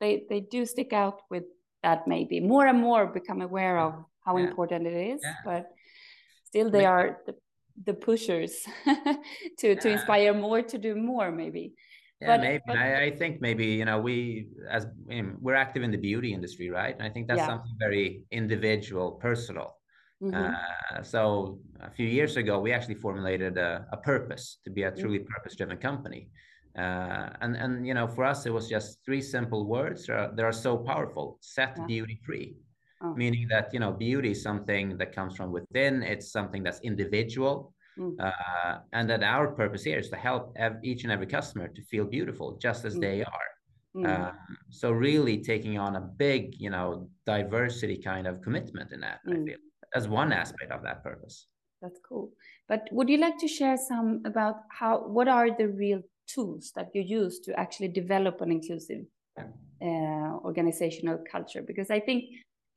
They 0.00 0.24
they 0.28 0.40
do 0.40 0.66
stick 0.66 0.92
out 0.92 1.20
with 1.30 1.44
that 1.82 2.06
maybe 2.06 2.40
more 2.40 2.66
and 2.66 2.80
more 2.80 3.06
become 3.06 3.40
aware 3.40 3.78
of 3.78 3.94
how 4.24 4.36
yeah. 4.36 4.48
important 4.48 4.86
it 4.86 5.14
is, 5.14 5.20
yeah. 5.22 5.34
but 5.44 5.66
still 6.44 6.70
they 6.70 6.84
are 6.84 7.18
the 7.26 7.34
the 7.84 7.94
pushers 7.94 8.52
to 9.58 9.68
yeah. 9.68 9.74
to 9.74 9.88
inspire 9.88 10.34
more 10.34 10.62
to 10.62 10.78
do 10.78 10.94
more 10.94 11.30
maybe 11.30 11.72
yeah 12.20 12.36
but, 12.36 12.40
maybe 12.40 12.62
but, 12.66 12.76
I, 12.76 13.04
I, 13.04 13.10
think 13.10 13.40
maybe 13.40 13.66
you 13.66 13.84
know 13.84 13.98
we 13.98 14.48
as 14.68 14.86
we're 15.40 15.54
active 15.54 15.82
in 15.82 15.90
the 15.90 15.96
beauty 15.96 16.34
industry 16.34 16.68
right 16.68 16.94
and 16.94 17.02
i 17.02 17.10
think 17.10 17.26
that's 17.28 17.38
yeah. 17.38 17.46
something 17.46 17.74
very 17.78 18.22
individual 18.30 19.12
personal 19.12 19.76
mm-hmm. 20.22 20.34
uh, 20.34 21.02
so 21.02 21.58
a 21.80 21.90
few 21.90 22.06
years 22.06 22.36
ago 22.36 22.58
we 22.60 22.72
actually 22.72 22.96
formulated 22.96 23.56
a, 23.56 23.86
a 23.92 23.96
purpose 23.96 24.58
to 24.64 24.70
be 24.70 24.82
a 24.82 24.90
mm-hmm. 24.90 25.00
truly 25.00 25.18
mm-hmm. 25.18 25.32
purpose 25.34 25.56
driven 25.56 25.78
company 25.78 26.28
uh, 26.78 27.30
and 27.40 27.56
and 27.56 27.86
you 27.86 27.94
know 27.94 28.06
for 28.06 28.24
us 28.24 28.46
it 28.46 28.52
was 28.52 28.68
just 28.68 28.98
three 29.04 29.20
simple 29.20 29.66
words 29.66 30.08
uh, 30.08 30.28
that 30.34 30.44
are 30.44 30.52
so 30.52 30.76
powerful 30.76 31.38
set 31.40 31.74
yeah. 31.76 31.86
beauty 31.86 32.18
free 32.24 32.56
oh. 33.02 33.14
meaning 33.14 33.48
that 33.48 33.72
you 33.74 33.80
know 33.80 33.90
beauty 33.90 34.30
is 34.30 34.42
something 34.42 34.96
that 34.96 35.12
comes 35.12 35.36
from 35.36 35.50
within 35.50 36.02
it's 36.02 36.30
something 36.30 36.62
that's 36.62 36.80
individual 36.80 37.74
mm. 37.98 38.14
uh, 38.20 38.78
and 38.92 39.10
that 39.10 39.22
our 39.24 39.48
purpose 39.48 39.82
here 39.82 39.98
is 39.98 40.08
to 40.08 40.16
help 40.16 40.52
ev- 40.56 40.78
each 40.84 41.02
and 41.02 41.12
every 41.12 41.26
customer 41.26 41.66
to 41.66 41.82
feel 41.82 42.04
beautiful 42.04 42.56
just 42.58 42.84
as 42.84 42.96
mm. 42.96 43.00
they 43.00 43.22
are 43.22 43.50
mm. 43.96 44.06
uh, 44.06 44.32
so 44.68 44.92
really 44.92 45.38
taking 45.38 45.76
on 45.76 45.96
a 45.96 46.00
big 46.00 46.54
you 46.56 46.70
know 46.70 47.08
diversity 47.26 47.96
kind 47.96 48.28
of 48.28 48.40
commitment 48.42 48.92
in 48.92 49.00
that 49.00 49.18
i 49.26 49.32
mm. 49.32 49.44
feel 49.44 49.58
as 49.96 50.06
one 50.06 50.32
aspect 50.32 50.70
of 50.70 50.82
that 50.84 51.02
purpose 51.02 51.48
that's 51.82 51.98
cool 52.08 52.30
but 52.68 52.88
would 52.92 53.08
you 53.08 53.18
like 53.18 53.38
to 53.38 53.48
share 53.48 53.76
some 53.76 54.22
about 54.24 54.56
how 54.70 55.00
what 55.08 55.26
are 55.26 55.48
the 55.56 55.66
real 55.66 56.00
tools 56.26 56.72
that 56.76 56.88
you 56.94 57.02
use 57.02 57.40
to 57.40 57.58
actually 57.58 57.88
develop 57.88 58.40
an 58.40 58.50
inclusive 58.50 59.04
uh, 59.38 60.38
organizational 60.44 61.18
culture? 61.30 61.62
Because 61.62 61.90
I 61.90 62.00
think 62.00 62.24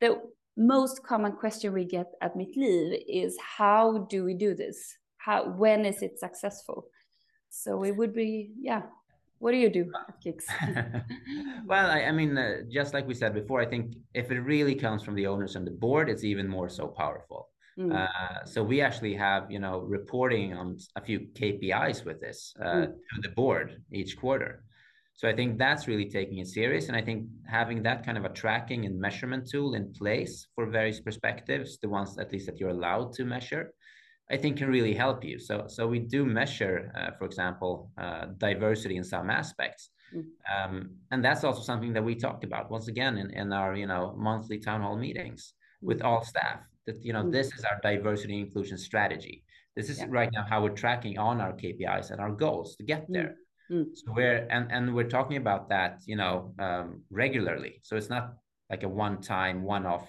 the 0.00 0.20
most 0.56 1.02
common 1.02 1.32
question 1.32 1.72
we 1.72 1.84
get 1.84 2.06
at 2.20 2.36
Mittliv 2.36 3.02
is 3.08 3.36
how 3.40 4.06
do 4.10 4.24
we 4.24 4.34
do 4.34 4.54
this? 4.54 4.96
How 5.18 5.48
when 5.48 5.84
is 5.84 6.02
it 6.02 6.18
successful? 6.18 6.86
So 7.50 7.84
it 7.84 7.96
would 7.96 8.14
be 8.14 8.52
yeah. 8.60 8.82
What 9.38 9.50
do 9.50 9.58
you 9.58 9.68
do 9.68 9.92
at 10.08 10.20
Kicks? 10.22 10.46
well, 11.66 11.90
I, 11.90 12.04
I 12.04 12.12
mean, 12.12 12.38
uh, 12.38 12.62
just 12.70 12.94
like 12.94 13.06
we 13.06 13.14
said 13.14 13.34
before, 13.34 13.60
I 13.60 13.66
think 13.66 13.94
if 14.14 14.30
it 14.30 14.40
really 14.40 14.74
comes 14.74 15.02
from 15.02 15.14
the 15.16 15.26
owners 15.26 15.56
and 15.56 15.66
the 15.66 15.70
board, 15.70 16.08
it's 16.08 16.24
even 16.24 16.48
more 16.48 16.68
so 16.68 16.86
powerful. 16.86 17.50
Mm. 17.78 17.92
Uh, 17.92 18.44
so 18.44 18.62
we 18.62 18.80
actually 18.80 19.14
have, 19.14 19.50
you 19.50 19.58
know, 19.58 19.80
reporting 19.80 20.54
on 20.54 20.78
a 20.96 21.00
few 21.00 21.20
KPIs 21.32 22.04
with 22.04 22.20
this 22.20 22.54
uh, 22.60 22.64
mm. 22.64 22.86
to 22.86 23.20
the 23.22 23.30
board 23.30 23.82
each 23.92 24.16
quarter. 24.16 24.64
So 25.16 25.28
I 25.28 25.34
think 25.34 25.58
that's 25.58 25.86
really 25.86 26.10
taking 26.10 26.38
it 26.38 26.48
serious. 26.48 26.88
And 26.88 26.96
I 26.96 27.02
think 27.02 27.28
having 27.46 27.82
that 27.84 28.04
kind 28.04 28.18
of 28.18 28.24
a 28.24 28.30
tracking 28.30 28.84
and 28.84 29.00
measurement 29.00 29.48
tool 29.48 29.74
in 29.74 29.92
place 29.92 30.46
for 30.54 30.66
various 30.66 31.00
perspectives, 31.00 31.78
the 31.80 31.88
ones 31.88 32.18
at 32.18 32.32
least 32.32 32.46
that 32.46 32.58
you're 32.58 32.70
allowed 32.70 33.12
to 33.14 33.24
measure, 33.24 33.72
I 34.30 34.36
think 34.36 34.56
can 34.56 34.68
really 34.68 34.94
help 34.94 35.24
you. 35.24 35.38
So, 35.38 35.66
so 35.68 35.86
we 35.86 36.00
do 36.00 36.24
measure, 36.24 36.90
uh, 36.96 37.10
for 37.16 37.26
example, 37.26 37.90
uh, 37.96 38.26
diversity 38.38 38.96
in 38.96 39.04
some 39.04 39.30
aspects. 39.30 39.90
Mm. 40.14 40.24
Um, 40.52 40.90
and 41.12 41.24
that's 41.24 41.44
also 41.44 41.62
something 41.62 41.92
that 41.92 42.04
we 42.04 42.16
talked 42.16 42.42
about 42.42 42.70
once 42.70 42.88
again 42.88 43.18
in, 43.18 43.30
in 43.30 43.52
our, 43.52 43.76
you 43.76 43.86
know, 43.86 44.14
monthly 44.16 44.58
town 44.58 44.80
hall 44.80 44.96
meetings 44.96 45.54
with 45.80 46.00
mm. 46.00 46.06
all 46.06 46.24
staff 46.24 46.60
that, 46.86 47.04
you 47.04 47.12
know, 47.12 47.24
mm. 47.24 47.32
this 47.32 47.48
is 47.54 47.64
our 47.64 47.80
diversity 47.82 48.38
inclusion 48.38 48.78
strategy. 48.78 49.44
This 49.76 49.90
is 49.90 49.98
yeah. 49.98 50.06
right 50.08 50.30
now 50.32 50.44
how 50.48 50.62
we're 50.62 50.70
tracking 50.70 51.18
on 51.18 51.40
our 51.40 51.52
KPIs 51.52 52.10
and 52.10 52.20
our 52.20 52.30
goals 52.30 52.76
to 52.76 52.84
get 52.84 53.06
there. 53.08 53.36
Mm. 53.70 53.86
So 53.94 54.12
we're 54.12 54.46
and 54.50 54.70
and 54.70 54.94
we're 54.94 55.08
talking 55.08 55.36
about 55.36 55.68
that, 55.70 56.02
you 56.06 56.16
know, 56.16 56.54
um, 56.58 57.02
regularly. 57.10 57.80
So 57.82 57.96
it's 57.96 58.10
not 58.10 58.34
like 58.70 58.82
a 58.82 58.88
one-time, 58.88 59.62
one-off 59.62 60.08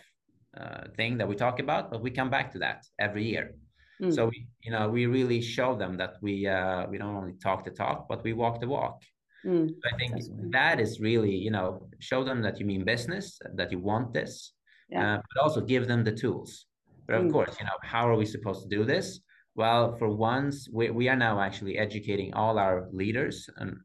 uh, 0.58 0.88
thing 0.96 1.18
that 1.18 1.28
we 1.28 1.36
talk 1.36 1.60
about, 1.60 1.92
but 1.92 2.02
we 2.02 2.12
come 2.12 2.30
back 2.30 2.52
to 2.54 2.60
that 2.60 2.86
every 3.00 3.26
year. 3.26 3.56
Mm. 4.02 4.14
So 4.14 4.28
we, 4.28 4.48
you 4.64 4.72
know, 4.72 4.90
we 4.90 5.06
really 5.06 5.42
show 5.42 5.76
them 5.76 5.98
that 5.98 6.16
we 6.22 6.48
uh, 6.48 6.86
we 6.88 6.98
don't 6.98 7.16
only 7.16 7.34
talk 7.42 7.64
the 7.64 7.72
talk, 7.72 8.08
but 8.10 8.24
we 8.24 8.34
walk 8.34 8.60
the 8.60 8.68
walk. 8.68 9.02
Mm. 9.46 9.70
So 9.70 9.76
I 9.94 9.98
think 9.98 10.52
that 10.52 10.80
is 10.80 11.00
really, 11.00 11.36
you 11.36 11.52
know, 11.52 11.88
show 12.00 12.24
them 12.24 12.42
that 12.42 12.60
you 12.60 12.66
mean 12.66 12.84
business, 12.84 13.40
that 13.54 13.72
you 13.72 13.80
want 13.80 14.14
this, 14.14 14.52
yeah. 14.90 15.16
uh, 15.16 15.22
but 15.34 15.44
also 15.44 15.62
give 15.62 15.88
them 15.88 16.04
the 16.04 16.12
tools. 16.12 16.66
But 17.08 17.18
of 17.18 17.26
mm. 17.26 17.32
course, 17.32 17.56
you 17.60 17.66
know, 17.66 17.78
how 17.84 18.10
are 18.10 18.16
we 18.16 18.26
supposed 18.26 18.64
to 18.64 18.76
do 18.76 18.84
this? 18.84 19.20
Well, 19.56 19.96
for 19.98 20.10
once, 20.10 20.68
we, 20.72 20.90
we 20.90 21.08
are 21.08 21.16
now 21.16 21.40
actually 21.40 21.78
educating 21.78 22.34
all 22.34 22.60
our 22.60 22.88
leaders 22.92 23.50
on 23.58 23.80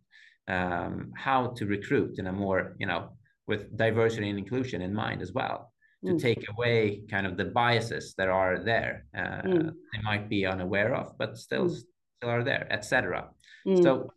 um, 0.49 1.13
how 1.17 1.49
to 1.49 1.67
recruit 1.67 2.19
in 2.19 2.27
a 2.27 2.33
more, 2.33 2.75
you 2.79 2.87
know, 2.87 3.11
with 3.47 3.77
diversity 3.77 4.29
and 4.29 4.39
inclusion 4.39 4.83
in 4.83 4.93
mind 4.93 5.23
as 5.23 5.33
well, 5.33 5.73
to 6.05 6.13
mm. 6.13 6.21
take 6.21 6.45
away 6.51 7.03
kind 7.11 7.27
of 7.27 7.37
the 7.37 7.45
biases 7.45 8.15
that 8.19 8.29
are 8.29 8.59
there. 8.59 9.07
Uh, 9.17 9.43
mm. 9.43 9.73
They 9.93 10.03
might 10.03 10.29
be 10.29 10.47
unaware 10.47 10.95
of, 10.95 11.17
but 11.19 11.37
still, 11.37 11.67
mm. 11.67 11.77
still 12.17 12.31
are 12.31 12.45
there, 12.45 12.67
etc. 12.71 13.29
Mm. 13.67 13.83
So, 13.83 14.11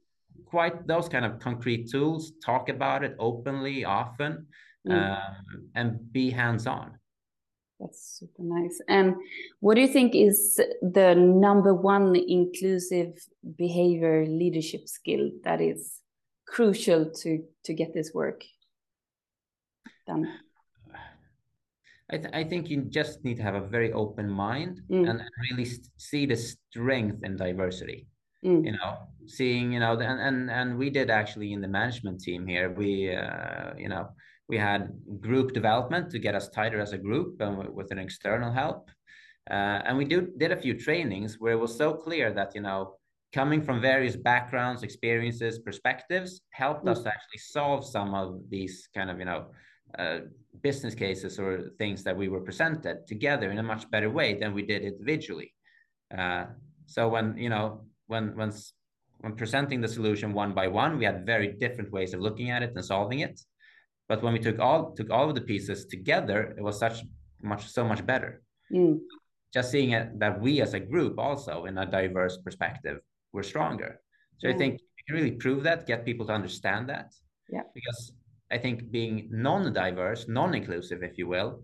quite 0.45 0.87
those 0.87 1.09
kind 1.09 1.25
of 1.25 1.39
concrete 1.39 1.89
tools. 1.89 2.33
Talk 2.43 2.69
about 2.69 3.03
it 3.03 3.15
openly, 3.19 3.85
often, 3.85 4.47
mm. 4.87 4.93
um, 4.93 5.69
and 5.75 6.11
be 6.11 6.29
hands-on. 6.29 6.97
That's 7.79 8.19
super 8.19 8.43
nice. 8.43 8.79
And 8.87 9.15
what 9.59 9.75
do 9.75 9.81
you 9.81 9.87
think 9.87 10.15
is 10.15 10.59
the 10.81 11.15
number 11.15 11.73
one 11.73 12.15
inclusive 12.15 13.13
behavior 13.57 14.25
leadership 14.25 14.87
skill 14.87 15.31
that 15.43 15.59
is 15.59 15.99
crucial 16.47 17.09
to 17.09 17.43
to 17.65 17.73
get 17.73 17.93
this 17.93 18.13
work 18.13 18.43
done? 20.07 20.31
I, 22.11 22.17
th 22.17 22.29
I 22.33 22.43
think 22.43 22.69
you 22.69 22.81
just 22.99 23.23
need 23.25 23.37
to 23.37 23.43
have 23.43 23.55
a 23.55 23.67
very 23.75 23.91
open 23.91 24.29
mind 24.29 24.81
mm. 24.89 25.09
and 25.09 25.21
really 25.45 25.67
see 25.97 26.25
the 26.25 26.35
strength 26.35 27.23
in 27.23 27.35
diversity. 27.35 28.07
Mm. 28.45 28.65
You 28.65 28.73
know, 28.73 28.91
seeing 29.25 29.73
you 29.73 29.79
know, 29.79 29.93
and 29.99 30.19
and 30.27 30.51
and 30.51 30.77
we 30.77 30.89
did 30.89 31.09
actually 31.09 31.53
in 31.53 31.61
the 31.61 31.67
management 31.67 32.21
team 32.21 32.45
here. 32.45 32.67
We 32.71 33.15
uh, 33.15 33.73
you 33.77 33.89
know 33.89 34.09
we 34.53 34.59
had 34.71 34.81
group 35.27 35.47
development 35.59 36.05
to 36.11 36.19
get 36.25 36.33
us 36.39 36.47
tighter 36.57 36.79
as 36.85 36.93
a 36.93 37.03
group 37.07 37.31
and 37.43 37.53
with 37.79 37.89
an 37.95 37.99
external 38.07 38.51
help. 38.61 38.81
Uh, 39.55 39.79
and 39.85 39.93
we 39.97 40.05
do, 40.13 40.19
did 40.41 40.51
a 40.51 40.61
few 40.65 40.73
trainings 40.87 41.31
where 41.41 41.53
it 41.57 41.61
was 41.65 41.75
so 41.83 41.89
clear 42.05 42.27
that, 42.39 42.49
you 42.55 42.63
know, 42.67 42.79
coming 43.39 43.61
from 43.67 43.77
various 43.81 44.15
backgrounds, 44.31 44.83
experiences, 44.83 45.53
perspectives 45.69 46.31
helped 46.63 46.85
us 46.87 46.99
to 47.03 47.09
actually 47.15 47.43
solve 47.57 47.81
some 47.95 48.09
of 48.21 48.27
these 48.55 48.75
kind 48.95 49.09
of, 49.11 49.17
you 49.21 49.27
know, 49.29 49.41
uh, 50.01 50.19
business 50.67 50.95
cases 51.05 51.39
or 51.43 51.51
things 51.81 51.99
that 52.03 52.15
we 52.21 52.27
were 52.33 52.43
presented 52.49 52.95
together 53.13 53.47
in 53.53 53.57
a 53.57 53.67
much 53.73 53.83
better 53.93 54.11
way 54.19 54.29
than 54.41 54.53
we 54.57 54.63
did 54.73 54.81
individually. 54.91 55.49
Uh, 56.15 56.45
so 56.85 57.01
when, 57.13 57.25
you 57.45 57.49
know, 57.53 57.65
when, 58.11 58.25
when, 58.39 58.51
when 59.23 59.33
presenting 59.41 59.79
the 59.81 59.93
solution 59.97 60.29
one 60.43 60.53
by 60.61 60.67
one, 60.83 60.91
we 60.99 61.05
had 61.09 61.25
very 61.25 61.49
different 61.63 61.89
ways 61.95 62.13
of 62.13 62.19
looking 62.27 62.51
at 62.51 62.61
it 62.65 62.71
and 62.75 62.85
solving 62.85 63.21
it. 63.27 63.37
But 64.13 64.21
when 64.21 64.33
we 64.33 64.39
took 64.39 64.59
all 64.59 64.91
took 64.91 65.09
all 65.09 65.27
of 65.27 65.33
the 65.33 65.41
pieces 65.41 65.87
together, 65.87 66.53
it 66.55 66.61
was 66.61 66.77
such 66.77 66.97
much 67.41 67.63
so 67.77 67.83
much 67.83 68.05
better. 68.05 68.43
Mm. 68.71 68.99
Just 69.51 69.71
seeing 69.71 69.89
it 69.97 70.19
that 70.19 70.39
we 70.39 70.61
as 70.61 70.75
a 70.75 70.79
group 70.79 71.17
also 71.17 71.65
in 71.65 71.79
a 71.79 71.87
diverse 71.87 72.37
perspective 72.37 72.99
were 73.31 73.41
stronger. 73.41 73.91
So 74.37 74.49
I 74.49 74.53
think 74.53 74.73
you 74.73 75.03
can 75.07 75.15
really 75.15 75.35
prove 75.43 75.63
that, 75.63 75.87
get 75.87 76.05
people 76.05 76.27
to 76.27 76.33
understand 76.33 76.89
that. 76.89 77.07
Yeah. 77.49 77.65
Because 77.73 78.13
I 78.51 78.59
think 78.59 78.91
being 78.91 79.29
non-diverse, 79.31 80.27
non-inclusive, 80.27 81.01
if 81.01 81.17
you 81.17 81.25
will, 81.25 81.63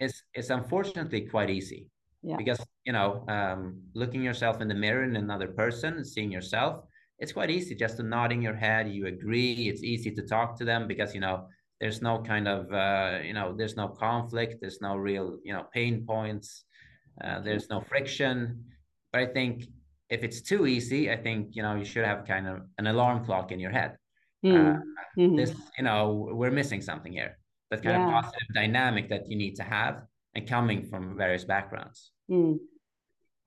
is 0.00 0.14
is 0.34 0.50
unfortunately 0.50 1.20
quite 1.34 1.50
easy. 1.50 1.86
Yeah. 2.24 2.36
Because 2.36 2.60
you 2.84 2.94
know, 2.98 3.24
um, 3.28 3.80
looking 3.94 4.24
yourself 4.24 4.60
in 4.60 4.66
the 4.66 4.80
mirror 4.84 5.04
in 5.04 5.14
another 5.14 5.50
person, 5.62 6.04
seeing 6.04 6.32
yourself, 6.32 6.72
it's 7.20 7.34
quite 7.38 7.50
easy 7.50 7.76
just 7.76 7.96
to 7.98 8.02
nodding 8.02 8.42
your 8.42 8.56
head. 8.56 8.88
You 8.88 9.06
agree. 9.06 9.68
It's 9.70 9.84
easy 9.84 10.10
to 10.18 10.22
talk 10.22 10.58
to 10.58 10.64
them 10.64 10.88
because 10.88 11.14
you 11.14 11.20
know 11.20 11.46
there's 11.80 12.00
no 12.00 12.18
kind 12.18 12.48
of 12.48 12.72
uh, 12.72 13.18
you 13.22 13.32
know 13.32 13.54
there's 13.56 13.76
no 13.76 13.88
conflict 13.88 14.56
there's 14.60 14.80
no 14.80 14.96
real 14.96 15.38
you 15.44 15.52
know 15.52 15.64
pain 15.72 16.04
points 16.06 16.64
uh, 17.22 17.40
there's 17.40 17.68
no 17.68 17.80
friction 17.80 18.64
but 19.12 19.20
i 19.22 19.26
think 19.26 19.64
if 20.10 20.22
it's 20.22 20.40
too 20.40 20.66
easy 20.66 21.10
i 21.10 21.16
think 21.16 21.54
you 21.56 21.62
know 21.62 21.74
you 21.74 21.84
should 21.84 22.04
have 22.04 22.24
kind 22.26 22.46
of 22.46 22.62
an 22.78 22.86
alarm 22.86 23.24
clock 23.24 23.52
in 23.52 23.60
your 23.60 23.70
head 23.70 23.96
mm. 24.44 24.54
uh, 24.54 24.80
mm-hmm. 25.18 25.36
this 25.36 25.54
you 25.78 25.84
know 25.84 26.28
we're 26.32 26.50
missing 26.50 26.80
something 26.80 27.12
here 27.12 27.38
that 27.70 27.82
kind 27.82 27.96
yeah. 27.96 28.06
of 28.06 28.24
positive 28.24 28.48
dynamic 28.54 29.08
that 29.08 29.28
you 29.28 29.36
need 29.36 29.54
to 29.56 29.62
have 29.62 30.02
and 30.34 30.48
coming 30.48 30.84
from 30.86 31.16
various 31.16 31.44
backgrounds 31.44 32.12
mm. 32.30 32.56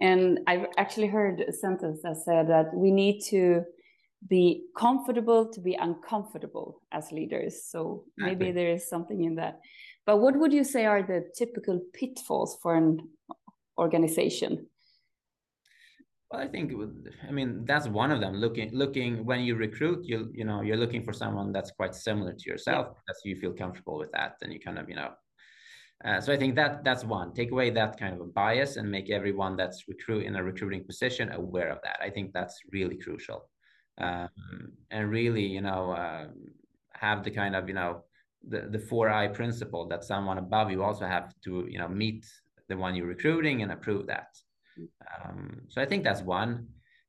and 0.01 0.39
i've 0.47 0.65
actually 0.77 1.07
heard 1.07 1.41
a 1.41 1.53
sentence 1.53 2.01
that 2.03 2.17
said 2.17 2.47
that 2.47 2.73
we 2.73 2.91
need 2.91 3.21
to 3.21 3.63
be 4.27 4.65
comfortable 4.77 5.45
to 5.47 5.61
be 5.61 5.75
uncomfortable 5.75 6.81
as 6.91 7.11
leaders. 7.11 7.63
So 7.63 8.03
maybe 8.17 8.51
there 8.51 8.69
is 8.69 8.89
something 8.89 9.23
in 9.23 9.35
that. 9.35 9.59
But 10.05 10.17
what 10.17 10.37
would 10.37 10.51
you 10.51 10.63
say 10.63 10.85
are 10.85 11.03
the 11.03 11.29
typical 11.37 11.79
pitfalls 11.93 12.57
for 12.61 12.75
an 12.75 13.07
organization? 13.77 14.67
Well, 16.31 16.41
I 16.41 16.47
think 16.47 16.73
I 17.27 17.31
mean 17.31 17.65
that's 17.65 17.87
one 17.87 18.11
of 18.11 18.19
them. 18.19 18.35
Looking 18.35 18.69
looking 18.71 19.25
when 19.25 19.41
you 19.41 19.55
recruit, 19.55 20.05
you 20.05 20.29
you 20.33 20.45
know 20.45 20.61
you're 20.61 20.77
looking 20.77 21.03
for 21.03 21.13
someone 21.13 21.51
that's 21.51 21.71
quite 21.71 21.95
similar 21.95 22.33
to 22.33 22.49
yourself. 22.49 22.87
Yeah. 22.89 23.01
That 23.07 23.15
you 23.23 23.35
feel 23.35 23.53
comfortable 23.53 23.97
with 23.97 24.11
that, 24.11 24.35
and 24.41 24.53
you 24.53 24.59
kind 24.59 24.77
of 24.77 24.89
you 24.89 24.95
know. 24.95 25.11
Uh, 26.05 26.21
so 26.21 26.31
I 26.31 26.37
think 26.37 26.55
that 26.55 26.83
that's 26.83 27.03
one. 27.03 27.33
Take 27.33 27.51
away 27.51 27.71
that 27.71 27.99
kind 27.99 28.13
of 28.13 28.21
a 28.21 28.25
bias 28.25 28.77
and 28.77 28.89
make 28.89 29.09
everyone 29.09 29.57
that's 29.57 29.87
recruit 29.87 30.25
in 30.25 30.35
a 30.35 30.43
recruiting 30.43 30.83
position 30.83 31.31
aware 31.31 31.69
of 31.69 31.79
that. 31.83 31.97
I 32.01 32.09
think 32.09 32.31
that's 32.31 32.59
really 32.71 32.97
crucial 32.97 33.49
um, 33.99 34.29
and 34.91 35.09
really, 35.09 35.45
you 35.45 35.61
know, 35.61 35.91
uh, 35.91 36.27
have 36.93 37.23
the 37.23 37.31
kind 37.31 37.55
of, 37.55 37.67
you 37.67 37.73
know, 37.73 38.03
the, 38.47 38.61
the 38.69 38.79
four 38.79 39.09
eye 39.09 39.27
principle 39.27 39.87
that 39.87 40.03
someone 40.03 40.37
above 40.37 40.71
you 40.71 40.83
also 40.83 41.05
have 41.05 41.33
to, 41.43 41.67
you 41.69 41.79
know, 41.79 41.87
meet 41.87 42.25
the 42.67 42.77
one 42.77 42.95
you're 42.95 43.07
recruiting 43.07 43.61
and 43.61 43.71
approve 43.71 44.07
that. 44.07 44.29
Um, 45.23 45.61
so 45.67 45.81
I 45.81 45.85
think 45.85 46.03
that's 46.03 46.21
one. 46.21 46.67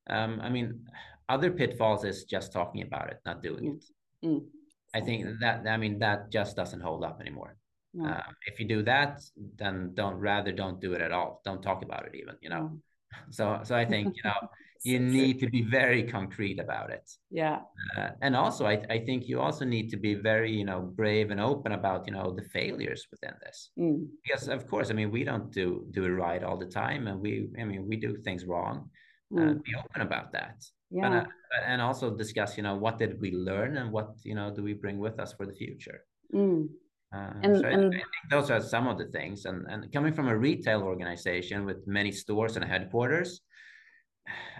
Um, 0.08 0.40
I 0.42 0.48
mean, 0.48 0.86
other 1.28 1.50
pitfalls 1.50 2.04
is 2.04 2.24
just 2.24 2.52
talking 2.52 2.82
about 2.82 3.10
it, 3.10 3.20
not 3.24 3.42
doing 3.42 3.78
it. 4.22 4.26
Mm. 4.26 4.44
I 4.92 5.00
think 5.00 5.38
that 5.40 5.66
I 5.68 5.76
mean 5.76 6.00
that 6.00 6.30
just 6.32 6.56
doesn't 6.56 6.80
hold 6.80 7.04
up 7.04 7.20
anymore. 7.20 7.56
Uh, 8.04 8.22
if 8.46 8.60
you 8.60 8.66
do 8.68 8.82
that, 8.82 9.20
then 9.56 9.92
don't 9.94 10.14
rather 10.14 10.52
don't 10.52 10.80
do 10.80 10.92
it 10.92 11.00
at 11.00 11.12
all. 11.12 11.40
Don't 11.44 11.62
talk 11.62 11.82
about 11.82 12.06
it 12.06 12.14
even. 12.14 12.36
You 12.40 12.50
know. 12.50 12.80
So 13.30 13.58
so 13.64 13.74
I 13.74 13.84
think 13.84 14.14
you 14.16 14.22
know 14.22 14.48
you 14.82 14.98
need 14.98 15.38
to 15.40 15.48
be 15.48 15.62
very 15.62 16.02
concrete 16.02 16.58
about 16.58 16.90
it. 16.90 17.10
Yeah. 17.30 17.60
Uh, 17.96 18.10
and 18.22 18.34
also 18.34 18.66
I, 18.66 18.82
I 18.88 18.98
think 18.98 19.28
you 19.28 19.40
also 19.40 19.64
need 19.64 19.90
to 19.90 19.96
be 19.96 20.14
very 20.14 20.52
you 20.52 20.64
know 20.64 20.80
brave 20.80 21.30
and 21.30 21.40
open 21.40 21.72
about 21.72 22.06
you 22.06 22.12
know 22.12 22.34
the 22.34 22.42
failures 22.42 23.06
within 23.10 23.34
this. 23.44 23.70
Mm. 23.78 24.08
because 24.24 24.48
of 24.48 24.66
course 24.66 24.90
i 24.90 24.94
mean 24.94 25.10
we 25.10 25.24
don't 25.24 25.50
do 25.50 25.86
do 25.90 26.04
it 26.04 26.08
right 26.08 26.42
all 26.42 26.56
the 26.56 26.66
time 26.66 27.06
and 27.08 27.20
we 27.20 27.48
i 27.60 27.64
mean 27.64 27.86
we 27.86 27.96
do 27.96 28.16
things 28.24 28.44
wrong 28.44 28.88
uh, 29.36 29.40
mm. 29.40 29.50
uh, 29.50 29.54
be 29.54 29.72
open 29.78 30.02
about 30.02 30.32
that. 30.32 30.64
Yeah. 30.90 31.08
but, 31.08 31.12
uh, 31.26 31.64
and 31.66 31.80
also 31.80 32.10
discuss 32.16 32.56
you 32.56 32.62
know 32.62 32.74
what 32.74 32.98
did 32.98 33.20
we 33.20 33.30
learn 33.32 33.76
and 33.76 33.92
what 33.92 34.14
you 34.24 34.34
know 34.34 34.52
do 34.52 34.62
we 34.62 34.72
bring 34.72 34.98
with 34.98 35.20
us 35.20 35.32
for 35.32 35.46
the 35.46 35.52
future. 35.52 36.04
Mm. 36.34 36.68
uh, 37.14 37.32
and, 37.42 37.56
so 37.60 37.66
and 37.66 37.86
I, 37.86 37.90
think 37.90 38.04
those 38.30 38.50
are 38.50 38.60
some 38.60 38.86
of 38.88 38.98
the 38.98 39.06
things. 39.06 39.44
And 39.44 39.66
and 39.68 39.92
coming 39.92 40.12
from 40.12 40.28
a 40.28 40.36
retail 40.36 40.82
organization 40.82 41.64
with 41.64 41.86
many 41.86 42.12
stores 42.12 42.56
and 42.56 42.64
headquarters 42.64 43.40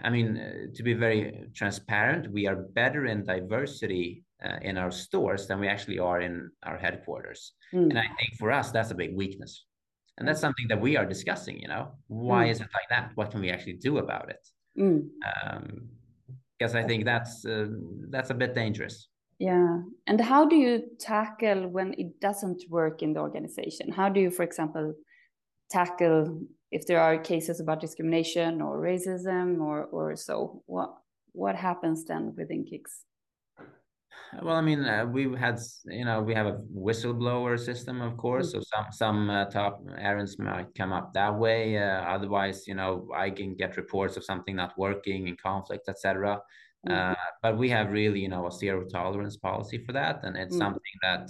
i 0.03 0.09
mean 0.09 0.37
uh, 0.37 0.73
to 0.75 0.83
be 0.83 0.93
very 0.93 1.45
transparent 1.53 2.31
we 2.31 2.47
are 2.47 2.55
better 2.55 3.05
in 3.05 3.23
diversity 3.23 4.23
uh, 4.45 4.57
in 4.61 4.77
our 4.77 4.91
stores 4.91 5.47
than 5.47 5.59
we 5.59 5.67
actually 5.67 5.99
are 5.99 6.21
in 6.21 6.49
our 6.63 6.77
headquarters. 6.77 7.53
Mm. 7.73 7.89
and 7.89 7.99
i 7.99 8.07
think 8.17 8.31
for 8.39 8.51
us 8.51 8.71
that's 8.71 8.91
a 8.91 8.95
big 8.95 9.15
weakness. 9.15 9.65
And 10.17 10.27
that's 10.27 10.41
something 10.41 10.67
that 10.67 10.79
we 10.79 10.97
are 10.97 11.05
discussing 11.05 11.57
you 11.59 11.67
know? 11.67 11.93
Why 12.07 12.45
mm. 12.45 12.51
is 12.51 12.59
it 12.59 12.67
like 12.73 12.89
that? 12.89 13.11
What 13.15 13.31
can 13.31 13.39
we 13.41 13.49
actually 13.49 13.77
do 13.87 13.97
about 13.97 14.29
it? 14.29 14.43
Mm. 14.77 15.09
um, 15.29 15.89
because 16.57 16.75
i 16.75 16.83
think 16.83 17.05
that's 17.05 17.45
uh, 17.45 17.67
that's 18.09 18.29
a 18.29 18.35
bit 18.35 18.53
dangerous. 18.53 19.07
Yeah. 19.39 19.79
And 20.05 20.21
how 20.21 20.45
do 20.45 20.55
you 20.55 20.83
tackle 20.99 21.67
when 21.67 21.95
it 21.97 22.19
doesn't 22.19 22.61
work 22.69 23.01
in 23.01 23.13
the 23.13 23.21
organization? 23.21 23.91
How 23.91 24.07
do 24.07 24.19
you 24.19 24.29
for 24.29 24.43
example 24.43 24.93
tackle 25.71 26.41
if 26.71 26.85
there 26.87 27.01
are 27.01 27.17
cases 27.17 27.59
about 27.59 27.79
discrimination 27.79 28.61
or 28.61 28.79
racism 28.79 29.59
or 29.59 29.85
or 29.85 30.15
so 30.15 30.63
what 30.65 30.93
what 31.33 31.55
happens 31.55 32.05
then 32.05 32.33
within 32.37 32.63
Kicks 32.63 33.05
well, 34.41 34.55
I 34.55 34.61
mean, 34.61 34.85
uh, 34.85 35.05
we've 35.05 35.35
had, 35.35 35.59
you 35.85 36.05
know, 36.05 36.21
we 36.21 36.33
have 36.33 36.47
a 36.47 36.59
whistleblower 36.73 37.59
system, 37.59 38.01
of 38.01 38.15
course. 38.15 38.49
Mm-hmm. 38.49 38.61
So 38.61 38.67
some 38.73 38.85
some 38.91 39.29
uh, 39.29 39.45
top 39.45 39.83
errands 39.97 40.39
might 40.39 40.73
come 40.73 40.93
up 40.93 41.13
that 41.13 41.35
way. 41.37 41.77
Uh, 41.77 42.01
otherwise, 42.01 42.67
you 42.67 42.75
know, 42.75 43.09
I 43.13 43.29
can 43.29 43.55
get 43.55 43.77
reports 43.77 44.15
of 44.15 44.23
something 44.23 44.55
not 44.55 44.77
working 44.77 45.27
in 45.27 45.35
conflict, 45.35 45.89
etc. 45.89 46.41
Mm-hmm. 46.87 47.11
Uh, 47.11 47.15
but 47.43 47.57
we 47.57 47.69
have 47.69 47.91
really, 47.91 48.21
you 48.21 48.29
know, 48.29 48.47
a 48.47 48.51
zero 48.51 48.85
tolerance 48.85 49.35
policy 49.35 49.83
for 49.85 49.91
that, 49.91 50.21
and 50.23 50.37
it's 50.37 50.55
mm-hmm. 50.55 50.61
something 50.61 50.97
that, 51.03 51.29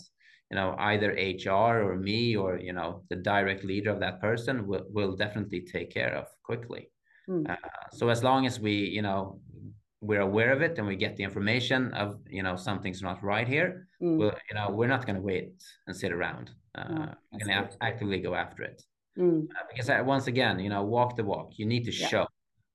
you 0.52 0.56
know, 0.56 0.76
either 0.78 1.12
HR 1.12 1.82
or 1.88 1.96
me 1.96 2.36
or 2.36 2.58
you 2.58 2.74
know 2.74 3.04
the 3.10 3.16
direct 3.16 3.64
leader 3.64 3.90
of 3.90 4.00
that 4.02 4.20
person 4.20 4.68
will 4.68 4.86
will 4.90 5.16
definitely 5.16 5.62
take 5.62 5.92
care 5.94 6.14
of 6.14 6.28
quickly. 6.44 6.90
Mm. 7.30 7.50
Uh, 7.50 7.56
so 7.94 8.10
as 8.10 8.24
long 8.24 8.46
as 8.46 8.60
we, 8.60 8.74
you 8.74 9.02
know, 9.02 9.40
we're 10.02 10.22
aware 10.22 10.52
of 10.52 10.62
it 10.62 10.78
and 10.78 10.88
we 10.88 10.96
get 10.96 11.16
the 11.16 11.24
information 11.24 11.94
of 11.94 12.20
you 12.28 12.44
know 12.44 12.56
something's 12.56 13.02
not 13.02 13.24
right 13.24 13.48
here 13.48 13.88
mm. 14.02 14.18
well 14.18 14.34
you 14.50 14.56
know 14.56 14.70
we're 14.72 14.88
not 14.88 15.06
going 15.06 15.16
to 15.16 15.22
wait 15.22 15.64
and 15.88 15.96
sit 15.96 16.12
around 16.12 16.50
uh, 16.76 16.84
no, 16.90 17.14
we're 17.32 17.46
going 17.46 17.68
to 17.70 17.78
actively 17.82 18.20
go 18.20 18.34
after 18.34 18.64
it 18.64 18.82
mm. 19.18 19.44
uh, 19.44 19.64
because 19.70 19.90
I, 19.90 20.02
once 20.02 20.26
again 20.26 20.60
you 20.60 20.70
know 20.70 20.84
walk 20.84 21.16
the 21.16 21.24
walk 21.24 21.52
you 21.58 21.68
need 21.68 21.86
to 21.86 21.96
yeah. 21.96 22.08
show 22.08 22.28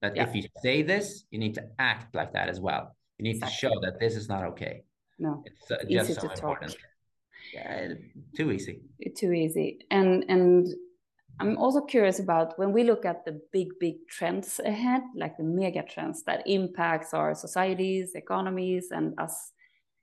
that 0.03 0.15
yeah. 0.15 0.23
if 0.23 0.37
you 0.37 0.45
say 0.63 0.83
this 0.83 1.25
you 1.31 1.41
need 1.41 1.55
to 1.55 1.65
act 1.81 2.15
like 2.15 2.33
that 2.35 2.49
as 2.49 2.61
well 2.61 2.95
you 3.19 3.25
need 3.25 3.37
exactly. 3.37 3.69
to 3.69 3.75
show 3.75 3.81
that 3.81 3.99
this 3.99 4.15
is 4.15 4.29
not 4.29 4.45
okay 4.45 4.83
no 5.19 5.43
it's 5.45 5.71
uh, 5.71 5.79
just 5.91 6.21
so 6.21 6.31
important 6.31 6.73
talk. 6.73 6.81
Yeah 7.53 7.95
too 8.35 8.51
easy 8.53 8.83
too 9.17 9.33
easy 9.33 9.87
and 9.91 10.25
and 10.29 10.67
I'm 11.41 11.59
also 11.59 11.83
curious 11.85 12.19
about 12.21 12.59
when 12.59 12.73
we 12.73 12.85
look 12.85 13.05
at 13.05 13.25
the 13.27 13.43
big, 13.53 13.69
big 13.81 14.09
trends 14.09 14.61
ahead, 14.61 15.03
like 15.17 15.37
the 15.37 15.45
mega 15.45 15.83
trends 15.83 16.23
that 16.25 16.47
impacts 16.47 17.15
our 17.15 17.35
societies, 17.35 18.15
economies, 18.15 18.91
and 18.91 19.15
us 19.19 19.53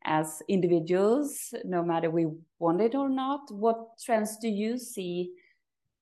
as 0.06 0.44
individuals, 0.50 1.54
no 1.66 1.84
matter 1.84 2.12
we 2.12 2.28
want 2.60 2.82
it 2.82 2.96
or 2.96 3.10
not. 3.10 3.52
What 3.52 4.00
trends 4.04 4.38
do 4.38 4.50
you 4.50 4.78
see 4.78 5.34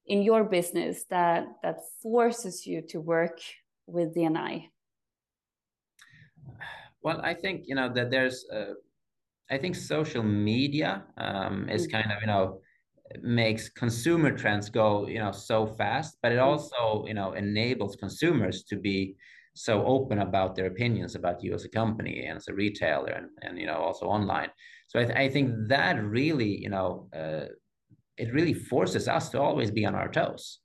in 0.06 0.24
your 0.24 0.44
business 0.46 1.06
that 1.06 1.48
that 1.64 1.80
forces 2.02 2.68
you 2.68 2.82
to 2.90 3.02
work 3.02 3.40
with 3.88 4.14
D&I? 4.16 4.72
Well, 7.02 7.20
I 7.22 7.34
think 7.34 7.68
you 7.68 7.76
know 7.76 7.92
that 7.94 8.12
there's, 8.12 8.48
uh, 8.50 8.76
I 9.51 9.58
think 9.58 9.75
social 9.75 10.24
media 10.24 11.03
um, 11.17 11.70
is 11.70 11.88
mm. 11.88 11.91
kind 11.91 12.12
of 12.12 12.22
you 12.22 12.27
know 12.27 12.61
makes 13.22 13.68
consumer 13.70 14.31
trends 14.31 14.70
go 14.70 15.05
you 15.07 15.20
know 15.20 15.33
so 15.33 15.68
fast 15.68 16.18
but 16.24 16.31
it 16.31 16.40
mm. 16.40 16.44
also 16.44 17.05
you 17.05 17.14
know 17.14 17.33
enables 17.33 17.98
consumers 17.98 18.64
to 18.64 18.77
be 18.77 19.16
so 19.53 19.85
open 19.85 20.20
about 20.20 20.55
their 20.55 20.68
opinions 20.68 21.16
about 21.16 21.44
you 21.44 21.53
as 21.53 21.66
a 21.66 21.70
company 21.70 22.25
and 22.25 22.37
as 22.37 22.48
a 22.48 22.53
retailer 22.53 23.11
and, 23.11 23.27
and 23.42 23.59
you 23.59 23.68
know 23.68 23.75
also 23.75 24.05
online 24.05 24.50
so 24.87 25.00
i, 25.00 25.03
th- 25.03 25.18
I 25.18 25.27
think 25.27 25.68
that 25.68 26.01
really 26.01 26.57
you 26.57 26.70
know 26.70 27.09
uh, 27.14 27.48
it 28.18 28.33
really 28.33 28.53
forces 28.53 29.09
us 29.09 29.29
to 29.29 29.42
always 29.42 29.72
be 29.72 29.85
on 29.85 29.94
our 29.94 30.09
toes 30.09 30.59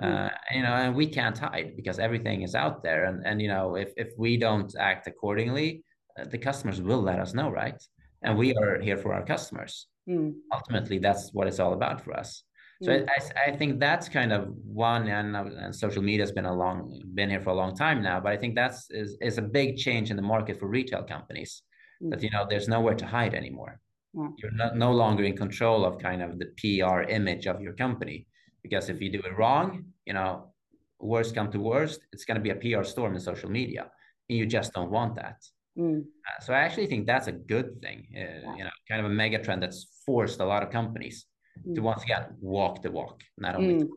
mm. 0.00 0.06
uh, 0.06 0.30
you 0.54 0.62
know 0.62 0.74
and 0.82 0.94
we 0.94 1.08
can't 1.08 1.36
hide 1.36 1.72
because 1.74 1.98
everything 1.98 2.42
is 2.42 2.54
out 2.54 2.84
there 2.84 3.06
and 3.06 3.26
and 3.26 3.42
you 3.42 3.48
know 3.48 3.74
if 3.74 3.90
if 3.96 4.10
we 4.16 4.36
don't 4.36 4.72
act 4.78 5.08
accordingly 5.08 5.82
uh, 6.16 6.24
the 6.30 6.38
customers 6.38 6.80
will 6.80 7.02
let 7.02 7.18
us 7.18 7.34
know 7.34 7.50
right 7.50 7.82
and 8.22 8.36
we 8.36 8.54
are 8.54 8.80
here 8.80 8.96
for 8.96 9.14
our 9.14 9.24
customers 9.24 9.86
Mm. 10.08 10.34
Ultimately, 10.52 10.98
that's 10.98 11.30
what 11.32 11.46
it's 11.46 11.60
all 11.60 11.74
about 11.74 12.02
for 12.02 12.16
us. 12.16 12.42
So 12.82 12.92
mm. 12.92 13.06
I, 13.08 13.50
I 13.50 13.56
think 13.56 13.80
that's 13.80 14.08
kind 14.08 14.32
of 14.32 14.48
one, 14.64 15.08
and, 15.08 15.36
and 15.36 15.74
social 15.74 16.02
media 16.02 16.22
has 16.22 16.32
been 16.32 16.46
a 16.46 16.54
long 16.54 17.02
been 17.14 17.28
here 17.28 17.40
for 17.40 17.50
a 17.50 17.54
long 17.54 17.76
time 17.76 18.02
now. 18.02 18.20
But 18.20 18.32
I 18.32 18.36
think 18.36 18.54
that's 18.54 18.90
is, 18.90 19.18
is 19.20 19.38
a 19.38 19.42
big 19.42 19.76
change 19.76 20.10
in 20.10 20.16
the 20.16 20.22
market 20.22 20.58
for 20.58 20.66
retail 20.66 21.02
companies. 21.02 21.62
Mm. 22.02 22.10
That 22.10 22.22
you 22.22 22.30
know, 22.30 22.46
there's 22.48 22.68
nowhere 22.68 22.94
to 22.94 23.06
hide 23.06 23.34
anymore. 23.34 23.80
Yeah. 24.14 24.28
You're 24.38 24.52
not, 24.52 24.76
no 24.76 24.92
longer 24.92 25.24
in 25.24 25.36
control 25.36 25.84
of 25.84 25.98
kind 25.98 26.22
of 26.22 26.38
the 26.38 26.46
PR 26.60 27.02
image 27.02 27.46
of 27.46 27.60
your 27.60 27.74
company 27.74 28.26
because 28.62 28.88
if 28.88 29.00
you 29.00 29.10
do 29.12 29.20
it 29.20 29.36
wrong, 29.36 29.84
you 30.06 30.14
know, 30.14 30.52
worst 31.00 31.34
come 31.34 31.50
to 31.52 31.60
worst, 31.60 32.00
it's 32.12 32.24
going 32.24 32.36
to 32.36 32.40
be 32.40 32.50
a 32.50 32.56
PR 32.56 32.84
storm 32.84 33.14
in 33.14 33.20
social 33.20 33.50
media, 33.50 33.90
and 34.28 34.38
you 34.38 34.46
just 34.46 34.72
don't 34.72 34.90
want 34.90 35.16
that. 35.16 35.36
Mm. 35.78 36.00
Uh, 36.00 36.40
so 36.40 36.52
I 36.52 36.58
actually 36.58 36.86
think 36.86 37.06
that's 37.06 37.28
a 37.28 37.32
good 37.32 37.80
thing. 37.80 38.06
Uh, 38.14 38.18
yeah. 38.18 38.56
You 38.56 38.64
know, 38.64 38.70
kind 38.88 39.00
of 39.04 39.10
a 39.10 39.14
mega 39.14 39.38
trend 39.42 39.62
that's 39.62 39.86
forced 40.04 40.40
a 40.40 40.44
lot 40.44 40.62
of 40.62 40.70
companies 40.70 41.26
mm. 41.66 41.74
to 41.74 41.80
once 41.80 42.02
again 42.02 42.24
walk 42.40 42.82
the 42.82 42.90
walk, 42.90 43.22
not 43.36 43.54
only. 43.54 43.84
Mm. 43.84 43.88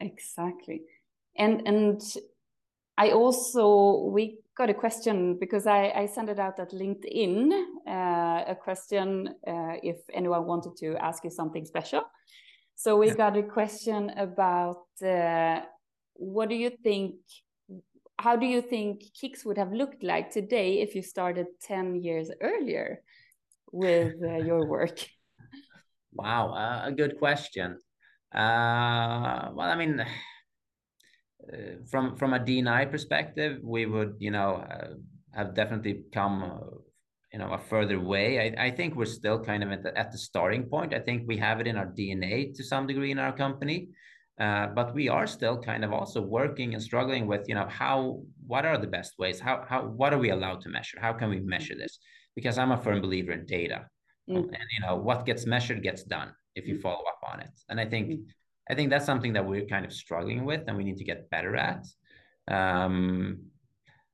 Exactly, 0.00 0.82
and 1.36 1.66
and 1.66 2.02
I 2.98 3.10
also 3.10 4.10
we 4.10 4.38
got 4.56 4.70
a 4.70 4.74
question 4.74 5.38
because 5.38 5.66
I 5.66 5.90
I 5.90 6.06
sent 6.06 6.28
it 6.28 6.38
out 6.38 6.60
at 6.60 6.70
LinkedIn 6.70 7.50
uh, 7.86 8.44
a 8.46 8.54
question 8.54 9.28
uh, 9.46 9.76
if 9.82 9.96
anyone 10.12 10.46
wanted 10.46 10.76
to 10.78 10.96
ask 10.96 11.24
you 11.24 11.30
something 11.30 11.64
special. 11.64 12.02
So 12.74 12.96
we 12.98 13.10
got 13.10 13.36
a 13.38 13.42
question 13.42 14.10
about 14.10 14.84
uh, 15.02 15.60
what 16.12 16.50
do 16.50 16.54
you 16.54 16.70
think 16.82 17.14
how 18.18 18.36
do 18.36 18.46
you 18.46 18.62
think 18.62 19.02
Kicks 19.18 19.44
would 19.44 19.58
have 19.58 19.72
looked 19.72 20.02
like 20.02 20.30
today 20.30 20.80
if 20.80 20.94
you 20.94 21.02
started 21.02 21.46
10 21.62 22.02
years 22.02 22.30
earlier 22.40 23.02
with 23.72 24.14
uh, 24.22 24.36
your 24.36 24.66
work? 24.66 24.98
Wow, 26.18 26.54
uh, 26.54 26.88
a 26.88 26.92
good 26.92 27.18
question. 27.18 27.76
Uh, 28.34 29.50
well, 29.52 29.68
I 29.68 29.76
mean, 29.76 30.00
uh, 30.00 30.06
from 31.90 32.16
from 32.16 32.32
a 32.32 32.38
D&I 32.38 32.86
perspective, 32.86 33.60
we 33.62 33.84
would, 33.84 34.16
you 34.18 34.30
know, 34.30 34.64
uh, 34.64 34.94
have 35.34 35.54
definitely 35.54 36.04
come, 36.14 36.42
uh, 36.42 36.76
you 37.34 37.38
know, 37.38 37.52
a 37.52 37.58
further 37.58 38.00
way. 38.00 38.40
I, 38.40 38.66
I 38.66 38.70
think 38.70 38.96
we're 38.96 39.04
still 39.04 39.44
kind 39.44 39.62
of 39.62 39.70
at 39.72 39.82
the, 39.82 39.98
at 39.98 40.10
the 40.10 40.16
starting 40.16 40.64
point. 40.64 40.94
I 40.94 41.00
think 41.00 41.24
we 41.26 41.36
have 41.36 41.60
it 41.60 41.66
in 41.66 41.76
our 41.76 41.86
DNA 41.86 42.54
to 42.54 42.64
some 42.64 42.86
degree 42.86 43.10
in 43.10 43.18
our 43.18 43.36
company. 43.36 43.88
Uh, 44.38 44.66
but 44.66 44.94
we 44.94 45.08
are 45.08 45.26
still 45.26 45.58
kind 45.58 45.82
of 45.82 45.94
also 45.94 46.20
working 46.20 46.74
and 46.74 46.82
struggling 46.82 47.26
with 47.26 47.48
you 47.48 47.54
know 47.54 47.66
how 47.70 48.20
what 48.46 48.66
are 48.66 48.76
the 48.76 48.86
best 48.86 49.14
ways 49.18 49.40
how 49.40 49.64
how 49.66 49.80
what 49.80 50.12
are 50.12 50.18
we 50.18 50.28
allowed 50.28 50.60
to 50.60 50.68
measure 50.68 50.98
how 51.00 51.10
can 51.10 51.30
we 51.30 51.40
measure 51.40 51.74
this 51.74 51.98
because 52.34 52.58
i'm 52.58 52.70
a 52.70 52.76
firm 52.76 53.00
believer 53.00 53.32
in 53.32 53.46
data 53.46 53.86
mm. 54.28 54.36
and 54.36 54.68
you 54.74 54.86
know 54.86 54.94
what 54.94 55.24
gets 55.24 55.46
measured 55.46 55.82
gets 55.82 56.02
done 56.02 56.30
if 56.54 56.68
you 56.68 56.74
mm. 56.74 56.82
follow 56.82 57.02
up 57.08 57.32
on 57.32 57.40
it 57.40 57.48
and 57.70 57.80
i 57.80 57.86
think 57.86 58.10
mm. 58.10 58.22
i 58.70 58.74
think 58.74 58.90
that's 58.90 59.06
something 59.06 59.32
that 59.32 59.46
we're 59.46 59.64
kind 59.64 59.86
of 59.86 59.92
struggling 59.92 60.44
with 60.44 60.60
and 60.66 60.76
we 60.76 60.84
need 60.84 60.98
to 60.98 61.04
get 61.04 61.30
better 61.30 61.56
at 61.56 61.86
um, 62.48 63.38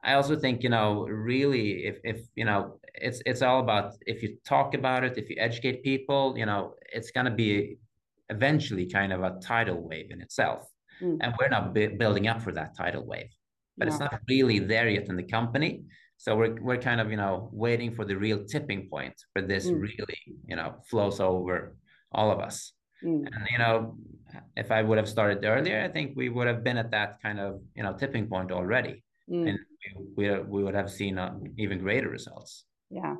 i 0.05 0.13
also 0.13 0.37
think 0.37 0.63
you 0.63 0.69
know 0.69 1.05
really 1.09 1.85
if 1.85 1.99
if 2.05 2.21
you 2.37 2.45
know 2.45 2.79
it's 2.95 3.21
it's 3.27 3.43
all 3.43 3.59
about 3.59 3.95
if 4.07 4.23
you 4.23 4.37
talk 4.45 4.75
about 4.75 5.03
it 5.03 5.19
if 5.19 5.29
you 5.29 5.37
educate 5.41 5.83
people 5.83 6.39
you 6.39 6.47
know 6.47 6.75
it's 6.93 7.11
going 7.11 7.27
to 7.27 7.33
be 7.33 7.77
eventually 8.35 8.87
kind 8.99 9.13
of 9.17 9.21
a 9.29 9.33
tidal 9.51 9.81
wave 9.89 10.09
in 10.15 10.21
itself. 10.27 10.61
Mm. 11.01 11.19
And 11.23 11.31
we're 11.39 11.55
not 11.57 11.65
building 12.03 12.27
up 12.31 12.41
for 12.45 12.53
that 12.59 12.71
tidal 12.81 13.05
wave, 13.13 13.33
but 13.77 13.85
no. 13.85 13.89
it's 13.91 14.01
not 14.01 14.15
really 14.29 14.59
there 14.73 14.89
yet 14.97 15.09
in 15.13 15.17
the 15.17 15.29
company. 15.39 15.73
So 16.25 16.29
we're, 16.39 16.55
we're 16.67 16.83
kind 16.91 17.01
of, 17.03 17.07
you 17.11 17.21
know, 17.25 17.35
waiting 17.67 17.91
for 17.97 18.05
the 18.11 18.17
real 18.27 18.41
tipping 18.53 18.83
point 18.95 19.17
where 19.33 19.47
this 19.53 19.67
mm. 19.67 19.81
really, 19.87 20.21
you 20.51 20.57
know, 20.59 20.71
flows 20.91 21.19
over 21.21 21.55
all 22.19 22.31
of 22.35 22.39
us. 22.49 22.57
Mm. 23.05 23.27
And, 23.27 23.43
you 23.53 23.59
know, 23.63 23.75
if 24.63 24.69
I 24.71 24.81
would 24.87 24.99
have 24.99 25.09
started 25.17 25.45
earlier, 25.45 25.79
I 25.87 25.89
think 25.95 26.07
we 26.23 26.29
would 26.35 26.49
have 26.53 26.63
been 26.63 26.79
at 26.85 26.91
that 26.93 27.11
kind 27.25 27.39
of, 27.41 27.61
you 27.75 27.83
know, 27.83 27.93
tipping 28.01 28.27
point 28.29 28.53
already. 28.53 28.95
Mm. 29.29 29.49
And 29.49 29.59
we, 30.17 30.31
we, 30.31 30.39
we 30.55 30.61
would 30.65 30.77
have 30.83 30.91
seen 30.91 31.19
uh, 31.19 31.35
even 31.59 31.79
greater 31.79 32.09
results. 32.09 32.65
Yeah. 32.91 33.17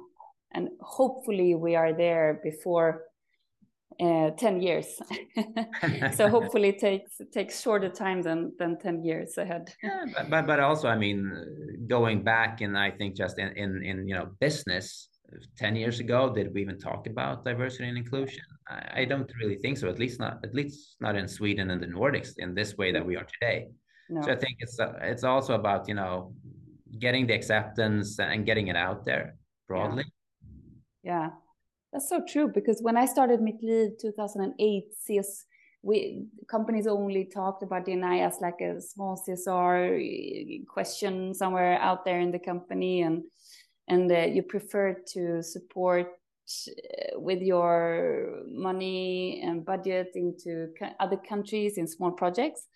And 0.55 0.69
hopefully 0.81 1.51
we 1.67 1.75
are 1.75 1.93
there 2.07 2.41
before 2.51 2.91
uh, 4.01 4.31
10 4.31 4.61
years. 4.61 5.01
So 6.15 6.29
hopefully 6.37 6.71
it 6.71 6.79
takes 6.79 7.21
it 7.21 7.33
takes 7.33 7.61
shorter 7.61 7.89
time 7.89 8.23
than 8.23 8.53
than 8.59 8.79
10 8.79 9.05
years 9.05 9.39
ahead. 9.39 9.75
Yeah, 9.83 10.05
but, 10.15 10.31
but 10.31 10.47
but 10.47 10.61
also 10.61 10.89
i 10.89 10.97
mean 10.97 11.19
going 11.89 12.23
back 12.23 12.61
and 12.61 12.79
i 12.79 12.91
think 12.91 13.17
just 13.17 13.39
in 13.39 13.49
in, 13.57 13.83
in 13.83 14.09
you 14.09 14.15
know 14.15 14.27
business 14.41 15.09
10 15.57 15.77
years 15.77 16.01
ago 16.01 16.33
did 16.33 16.53
we 16.55 16.61
even 16.63 16.79
talk 16.79 17.07
about 17.07 17.45
diversity 17.45 17.89
and 17.89 17.97
inclusion? 17.97 18.45
I, 18.69 19.01
I, 19.01 19.05
don't 19.07 19.31
really 19.41 19.57
think 19.57 19.79
so 19.79 19.89
at 19.89 19.99
least 19.99 20.21
not 20.21 20.45
at 20.45 20.55
least 20.55 20.97
not 21.01 21.17
in 21.17 21.27
sweden 21.27 21.71
and 21.71 21.83
the 21.83 21.87
nordics 21.87 22.33
in 22.39 22.55
this 22.55 22.77
way 22.77 22.93
that 22.93 23.05
we 23.05 23.17
are 23.17 23.27
today. 23.35 23.69
No. 24.11 24.21
so 24.23 24.33
i 24.33 24.37
think 24.37 24.57
it's 24.59 24.79
uh, 24.79 24.93
it's 25.01 25.25
also 25.25 25.55
about 25.55 25.89
you 25.89 25.95
know 25.95 26.35
getting 26.99 27.27
the 27.27 27.35
acceptance 27.35 28.19
and 28.19 28.45
getting 28.45 28.69
it 28.69 28.77
out 28.77 29.05
there 29.05 29.37
broadly. 29.69 30.05
Yeah, 31.03 31.13
yeah. 31.13 31.29
That's 31.93 32.09
so 32.09 32.23
true 32.27 32.49
because 32.49 32.81
when 32.81 32.97
I 32.97 33.07
started 33.07 33.41
Mittliv 33.41 33.99
2008, 34.01 34.85
CS 34.99 35.45
we 35.83 36.27
companies 36.49 36.87
only 36.87 37.25
talked 37.25 37.63
about 37.63 37.85
D&I 37.85 38.21
as 38.21 38.39
like 38.41 38.61
a 38.61 38.81
small 38.81 39.21
CSR 39.21 40.65
question 40.67 41.35
somewhere 41.35 41.79
out 41.81 42.05
there 42.05 42.21
in 42.21 42.31
the 42.31 42.39
company, 42.39 43.03
and 43.03 43.25
and 43.89 44.11
uh, 44.11 44.21
you 44.21 44.43
prefer 44.43 44.97
to 45.15 45.43
support 45.43 46.07
uh, 46.07 47.19
with 47.21 47.43
your 47.43 48.45
money 48.47 49.43
and 49.45 49.65
budget 49.65 50.13
into 50.15 50.69
other 51.01 51.17
countries 51.17 51.79
in 51.79 51.89
small 51.89 52.13
projects. 52.13 52.69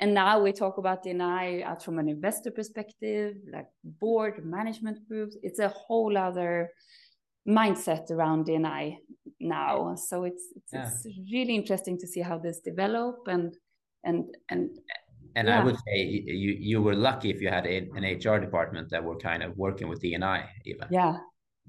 And 0.00 0.12
now 0.12 0.40
we 0.40 0.52
talk 0.52 0.78
about 0.78 1.04
D&I 1.04 1.62
out 1.62 1.84
from 1.84 2.00
an 2.00 2.08
investor 2.08 2.50
perspective, 2.50 3.36
like 3.52 3.68
board 3.84 4.44
management 4.44 5.06
groups. 5.06 5.36
It's 5.42 5.60
a 5.60 5.68
whole 5.68 6.16
other 6.18 6.70
mindset 7.48 8.10
around 8.10 8.44
D&I 8.44 8.98
now. 9.40 9.94
So 9.94 10.24
it's 10.24 10.44
it's, 10.56 10.72
yeah. 10.72 10.82
it's, 10.86 11.06
really 11.32 11.54
interesting 11.54 11.98
to 11.98 12.06
see 12.06 12.20
how 12.20 12.38
this 12.38 12.60
develop 12.60 13.16
and 13.26 13.54
and 14.04 14.24
and 14.50 14.70
and 15.34 15.48
yeah. 15.48 15.60
I 15.60 15.64
would 15.64 15.76
say 15.86 16.02
you 16.02 16.56
you 16.58 16.82
were 16.82 16.94
lucky 16.94 17.30
if 17.30 17.40
you 17.40 17.48
had 17.48 17.66
an 17.66 18.04
HR 18.04 18.38
department 18.38 18.90
that 18.90 19.02
were 19.02 19.16
kind 19.16 19.42
of 19.42 19.56
working 19.56 19.88
with 19.88 20.00
D&I 20.00 20.48
even. 20.64 20.88
Yeah. 20.90 21.16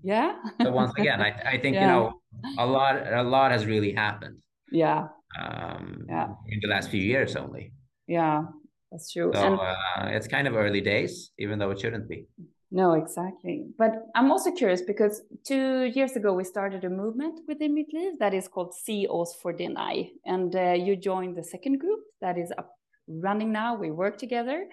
Yeah. 0.03 0.35
so 0.61 0.71
once 0.71 0.93
again, 0.97 1.21
I, 1.21 1.31
I 1.45 1.57
think 1.57 1.75
yeah. 1.75 1.81
you 1.81 1.87
know 1.87 2.21
a 2.57 2.65
lot 2.65 2.95
a 2.95 3.23
lot 3.23 3.51
has 3.51 3.65
really 3.65 3.93
happened. 3.93 4.39
Yeah. 4.71 5.07
Um 5.41 6.05
yeah. 6.07 6.27
in 6.47 6.59
the 6.61 6.67
last 6.67 6.89
few 6.89 7.01
years 7.01 7.35
only. 7.35 7.73
Yeah, 8.07 8.43
that's 8.91 9.11
true. 9.11 9.31
So 9.33 9.41
and, 9.41 9.59
uh, 9.59 10.15
it's 10.17 10.27
kind 10.27 10.47
of 10.47 10.55
early 10.55 10.81
days, 10.81 11.31
even 11.37 11.59
though 11.59 11.69
it 11.71 11.79
shouldn't 11.79 12.09
be. 12.09 12.27
No, 12.71 12.93
exactly. 12.93 13.65
But 13.77 14.05
I'm 14.13 14.31
also 14.31 14.51
curious 14.51 14.81
because 14.81 15.21
two 15.43 15.85
years 15.85 16.15
ago 16.15 16.33
we 16.33 16.43
started 16.43 16.83
a 16.85 16.89
movement 16.89 17.41
within 17.47 17.75
Mittliv 17.75 18.19
that 18.19 18.33
is 18.33 18.47
called 18.47 18.75
CEOs 18.75 19.35
for 19.41 19.51
D&I, 19.51 20.11
and 20.25 20.55
uh, 20.55 20.73
you 20.73 20.95
joined 20.95 21.35
the 21.35 21.43
second 21.43 21.79
group 21.79 22.01
that 22.21 22.37
is 22.37 22.53
up 22.57 22.75
running 23.07 23.51
now. 23.51 23.75
We 23.75 23.89
work 23.89 24.19
together 24.19 24.67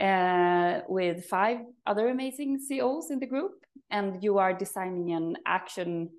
uh, 0.00 0.80
with 0.88 1.26
five 1.26 1.58
other 1.86 2.08
amazing 2.08 2.58
CEOs 2.58 3.12
in 3.12 3.20
the 3.20 3.26
group, 3.26 3.52
and 3.90 4.22
you 4.22 4.38
are 4.38 4.52
designing 4.52 5.12
an 5.12 5.36
action 5.46 6.10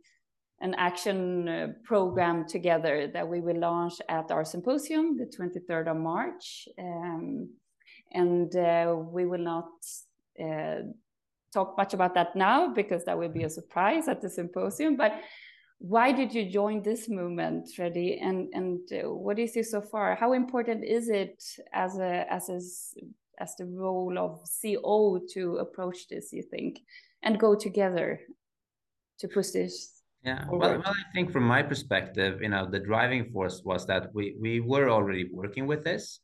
an 0.62 0.74
action 0.76 1.50
uh, 1.50 1.68
program 1.84 2.48
together 2.48 3.08
that 3.14 3.28
we 3.28 3.42
will 3.42 3.60
launch 3.60 3.96
at 4.08 4.32
our 4.32 4.46
symposium 4.46 5.18
the 5.18 5.26
23rd 5.26 5.92
of 5.92 5.98
March. 5.98 6.70
Um, 6.80 7.50
and 8.14 8.56
uh, 8.56 8.96
we 8.98 9.26
will 9.26 9.44
not 9.44 9.74
uh, 10.42 10.84
talk 11.54 11.78
much 11.78 11.94
about 11.94 12.16
that 12.16 12.36
now 12.36 12.74
because 12.74 13.06
that 13.06 13.18
will 13.18 13.30
be 13.30 13.44
a 13.44 13.50
surprise 13.50 14.08
at 14.08 14.22
the 14.22 14.30
symposium. 14.30 14.96
But 14.96 15.22
why 15.80 16.12
did 16.12 16.34
you 16.34 16.50
join 16.50 16.82
this 16.82 17.10
movement, 17.10 17.70
Freddy? 17.76 18.20
And 18.22 18.50
and 18.54 18.80
uh, 18.92 19.14
what 19.14 19.36
do 19.36 19.42
you 19.42 19.48
see 19.48 19.64
so 19.64 19.82
far? 19.82 20.16
How 20.16 20.34
important 20.34 20.84
is 20.84 21.10
it 21.10 21.44
as 21.74 21.98
a 21.98 22.26
as 22.32 22.50
a 22.50 22.60
as 23.42 23.56
the 23.58 23.66
role 23.66 24.18
of 24.18 24.40
CO 24.62 25.20
to 25.34 25.58
approach 25.58 26.08
this? 26.08 26.32
You 26.32 26.44
think, 26.44 26.80
and 27.22 27.40
go 27.40 27.56
together 27.56 28.22
to 29.20 29.28
push 29.28 29.50
this 29.50 30.04
yeah 30.24 30.46
well, 30.50 30.60
well, 30.60 30.84
i 30.86 31.04
think 31.14 31.32
from 31.32 31.44
my 31.44 31.62
perspective 31.62 32.42
you 32.42 32.50
know 32.50 32.70
the 32.70 32.80
driving 32.80 33.30
force 33.32 33.62
was 33.64 33.86
that 33.86 34.14
we 34.14 34.36
we 34.40 34.60
were 34.60 34.90
already 34.90 35.30
working 35.32 35.68
with 35.68 35.84
this 35.84 36.20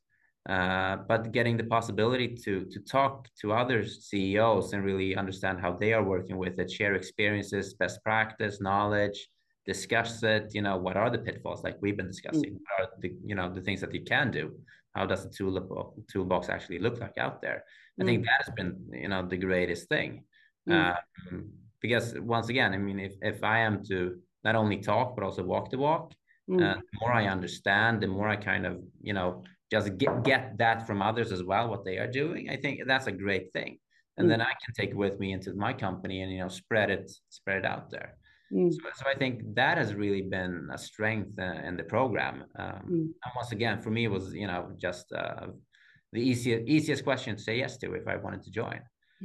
uh, 0.50 0.98
but 1.08 1.32
getting 1.32 1.58
the 1.58 1.64
possibility 1.64 2.28
to 2.44 2.66
to 2.74 2.80
talk 2.80 3.28
to 3.40 3.54
other 3.54 3.86
CEOs 3.86 4.74
and 4.74 4.84
really 4.84 5.16
understand 5.16 5.60
how 5.62 5.72
they 5.74 5.94
are 5.94 6.04
working 6.04 6.38
with 6.38 6.58
it, 6.60 6.72
share 6.72 6.96
experiences, 6.96 7.76
best 7.76 8.04
practice, 8.04 8.60
knowledge, 8.60 9.30
discuss 9.68 10.24
it. 10.24 10.46
You 10.56 10.64
know, 10.64 10.78
what 10.78 10.98
are 10.98 11.12
the 11.12 11.20
pitfalls 11.20 11.64
like 11.64 11.78
we've 11.82 11.98
been 11.98 12.08
discussing? 12.08 12.54
Mm. 12.54 12.62
What 12.64 12.80
are 12.80 12.90
the 13.00 13.14
you 13.30 13.36
know 13.36 13.54
the 13.54 13.62
things 13.62 13.82
that 13.82 13.94
you 13.94 14.04
can 14.04 14.32
do? 14.32 14.46
How 14.96 15.06
does 15.06 15.24
the 15.24 15.30
tool 15.30 15.94
toolbox 16.12 16.50
actually 16.50 16.80
look 16.80 17.00
like 17.00 17.18
out 17.20 17.44
there? 17.44 17.64
I 18.02 18.06
think 18.06 18.22
mm. 18.22 18.26
that 18.26 18.46
has 18.46 18.54
been 18.56 18.72
you 18.92 19.10
know 19.10 19.28
the 19.28 19.38
greatest 19.38 19.88
thing. 19.88 20.24
Mm. 20.68 20.96
Um, 21.32 21.52
because 21.80 22.16
once 22.20 22.50
again, 22.50 22.74
I 22.74 22.78
mean, 22.78 23.00
if 23.00 23.14
if 23.22 23.44
I 23.44 23.60
am 23.60 23.84
to 23.90 24.18
not 24.44 24.56
only 24.56 24.78
talk 24.78 25.16
but 25.16 25.24
also 25.24 25.44
walk 25.44 25.70
the 25.70 25.78
walk, 25.78 26.14
mm. 26.50 26.60
uh, 26.60 26.76
the 26.76 27.00
more 27.02 27.14
I 27.14 27.28
understand, 27.28 28.02
the 28.02 28.08
more 28.08 28.28
I 28.28 28.36
kind 28.36 28.66
of 28.66 28.82
you 29.04 29.14
know 29.14 29.44
just 29.72 29.98
get, 29.98 30.24
get 30.24 30.58
that 30.58 30.88
from 30.88 31.02
others 31.02 31.32
as 31.32 31.44
well 31.44 31.70
what 31.70 31.86
they 31.86 31.98
are 31.98 32.08
doing 32.08 32.50
i 32.50 32.56
think 32.56 32.80
that's 32.88 33.08
a 33.08 33.12
great 33.12 33.52
thing 33.54 33.78
and 34.18 34.26
mm. 34.26 34.30
then 34.30 34.42
i 34.42 34.54
can 34.64 34.74
take 34.74 34.92
it 34.92 34.98
with 34.98 35.20
me 35.20 35.32
into 35.32 35.54
my 35.54 35.74
company 35.74 36.22
and 36.22 36.32
you 36.32 36.40
know 36.40 36.48
spread 36.48 36.90
it 36.90 37.12
spread 37.30 37.58
it 37.58 37.66
out 37.66 37.90
there 37.90 38.18
mm. 38.54 38.72
so, 38.72 38.80
so, 38.96 39.06
i 39.10 39.16
think 39.16 39.42
that 39.56 39.78
has 39.78 39.94
really 39.94 40.22
been 40.22 40.68
a 40.74 40.78
strength 40.78 41.32
uh, 41.40 41.68
in 41.68 41.78
the 41.78 41.84
program 41.84 42.44
um, 42.58 42.82
mm. 42.90 43.08
and 43.24 43.32
once 43.36 43.52
again 43.52 43.82
for 43.82 43.92
me 43.92 44.06
it 44.06 44.12
was 44.12 44.34
you 44.34 44.48
know 44.48 44.72
just 44.78 45.12
uh, 45.14 45.48
the 46.14 46.22
easiest 46.22 46.68
easiest 46.68 47.04
question 47.04 47.36
to 47.36 47.42
say 47.42 47.58
yes 47.58 47.78
to 47.78 47.94
if 47.94 48.08
i 48.08 48.16
wanted 48.16 48.42
to 48.44 48.52
join 48.52 48.80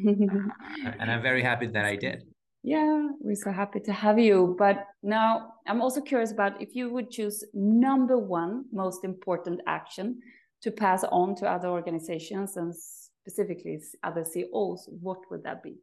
uh, 0.07 0.93
and 1.01 1.11
i'm 1.11 1.23
very 1.23 1.43
happy 1.43 1.67
that 1.67 1.85
i 1.85 1.97
did 1.97 2.23
yeah, 2.65 3.09
we're 3.21 3.37
so 3.37 3.53
happy 3.53 3.79
to 3.81 3.93
have 3.93 4.19
you. 4.19 4.57
But 4.59 4.87
now 5.03 5.53
I'm 5.67 5.83
also 5.83 6.01
curious 6.01 6.33
about 6.33 6.63
if 6.63 6.75
you 6.75 6.91
would 6.91 7.11
choose 7.11 7.45
number 7.53 8.17
one 8.17 8.65
most 8.73 9.05
important 9.05 9.61
action 9.67 10.21
to 10.63 10.71
pass 10.71 11.05
on 11.05 11.35
to 11.37 11.47
other 11.47 11.69
organizations 11.69 12.57
and 12.57 12.75
specifically 12.75 13.79
other 14.03 14.25
CEOs, 14.25 14.89
what 15.03 15.19
would 15.31 15.45
that 15.45 15.63
be? 15.63 15.75